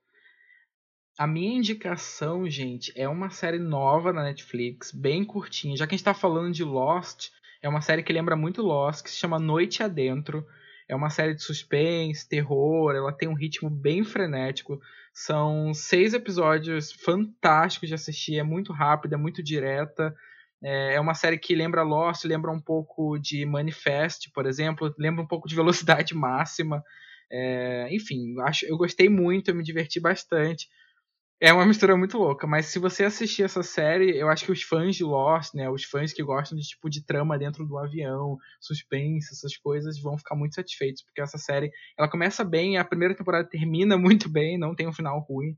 [1.18, 5.76] A minha indicação, gente, é uma série nova na Netflix, bem curtinha.
[5.76, 7.30] Já que a gente tá falando de Lost,
[7.60, 10.46] é uma série que lembra muito Lost, que se chama Noite Adentro.
[10.88, 14.80] É uma série de suspense, terror, ela tem um ritmo bem frenético.
[15.12, 20.14] São seis episódios fantásticos de assistir, é muito rápida, é muito direta.
[20.62, 25.22] É, é uma série que lembra Lost, lembra um pouco de Manifest, por exemplo, lembra
[25.22, 26.82] um pouco de Velocidade Máxima.
[27.30, 30.68] É, enfim, acho, eu gostei muito, eu me diverti bastante.
[31.44, 34.62] É uma mistura muito louca, mas se você assistir essa série, eu acho que os
[34.62, 38.38] fãs de Lost, né, os fãs que gostam de tipo de trama dentro do avião,
[38.60, 43.12] suspense, essas coisas, vão ficar muito satisfeitos, porque essa série, ela começa bem, a primeira
[43.12, 45.56] temporada termina muito bem, não tem um final ruim.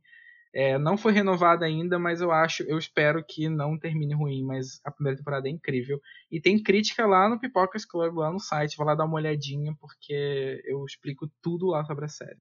[0.55, 4.80] É, não foi renovada ainda, mas eu acho, eu espero que não termine ruim, mas
[4.87, 6.01] a primeira temporada é incrível.
[6.30, 9.74] E tem crítica lá no Pipocas Club, lá no site, vou lá dar uma olhadinha,
[9.78, 12.41] porque eu explico tudo lá sobre a série.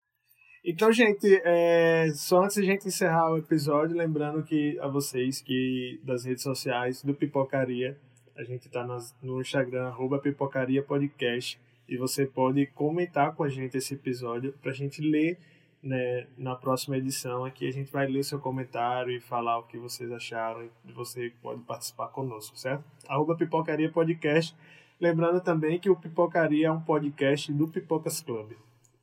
[0.65, 5.41] Então, gente, é, só antes de a gente encerrar o episódio, lembrando que a vocês
[5.41, 7.99] que das redes sociais do Pipocaria,
[8.33, 8.87] a gente está
[9.21, 14.71] no Instagram, arroba Pipocaria Podcast, e você pode comentar com a gente esse episódio para
[14.71, 15.37] a gente ler
[15.83, 17.43] né, na próxima edição.
[17.43, 21.33] Aqui a gente vai ler seu comentário e falar o que vocês acharam e você
[21.41, 22.85] pode participar conosco, certo?
[23.09, 24.55] Arroba Pipocaria Podcast.
[24.97, 28.53] Lembrando também que o Pipocaria é um podcast do Pipocas Club.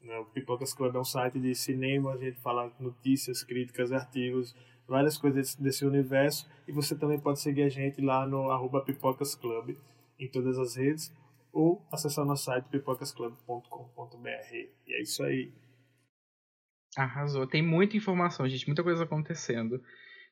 [0.02, 0.18] Né?
[0.18, 4.54] O Pipocas Club é um site de cinema, a gente fala notícias, críticas, artigos,
[4.88, 6.48] várias coisas desse universo.
[6.66, 9.76] E você também pode seguir a gente lá no arroba Pipocas Club
[10.18, 11.12] em todas as redes
[11.52, 14.54] ou acessar nosso site pipocasclub.com.br.
[14.86, 15.52] E é isso aí.
[16.96, 17.46] Arrasou.
[17.46, 19.82] Tem muita informação, gente, muita coisa acontecendo.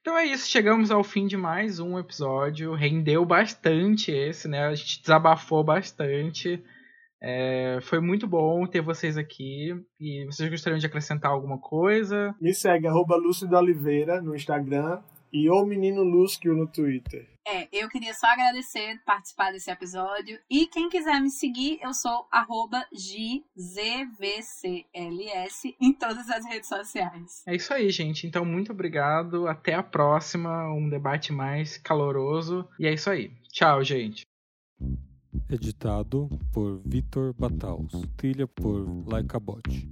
[0.00, 2.74] Então é isso, chegamos ao fim de mais um episódio.
[2.74, 4.66] Rendeu bastante esse, né?
[4.66, 6.62] A gente desabafou bastante.
[7.20, 9.74] É, foi muito bom ter vocês aqui.
[10.00, 12.34] E vocês gostariam de acrescentar alguma coisa?
[12.40, 15.00] Me segue, arroba Lúcio da Oliveira no Instagram
[15.32, 17.28] e o Menino Lúcio no Twitter.
[17.46, 20.38] É, eu queria só agradecer participar desse episódio.
[20.50, 23.94] E quem quiser me seguir, eu sou arroba GZVCLS
[25.80, 27.42] em todas as redes sociais.
[27.46, 28.26] É isso aí, gente.
[28.26, 29.46] Então, muito obrigado.
[29.48, 30.70] Até a próxima.
[30.74, 32.68] Um debate mais caloroso.
[32.78, 33.30] E é isso aí.
[33.50, 34.26] Tchau, gente.
[35.48, 37.92] Editado por Vitor Bataus.
[38.16, 39.88] Trilha por Laika Bot.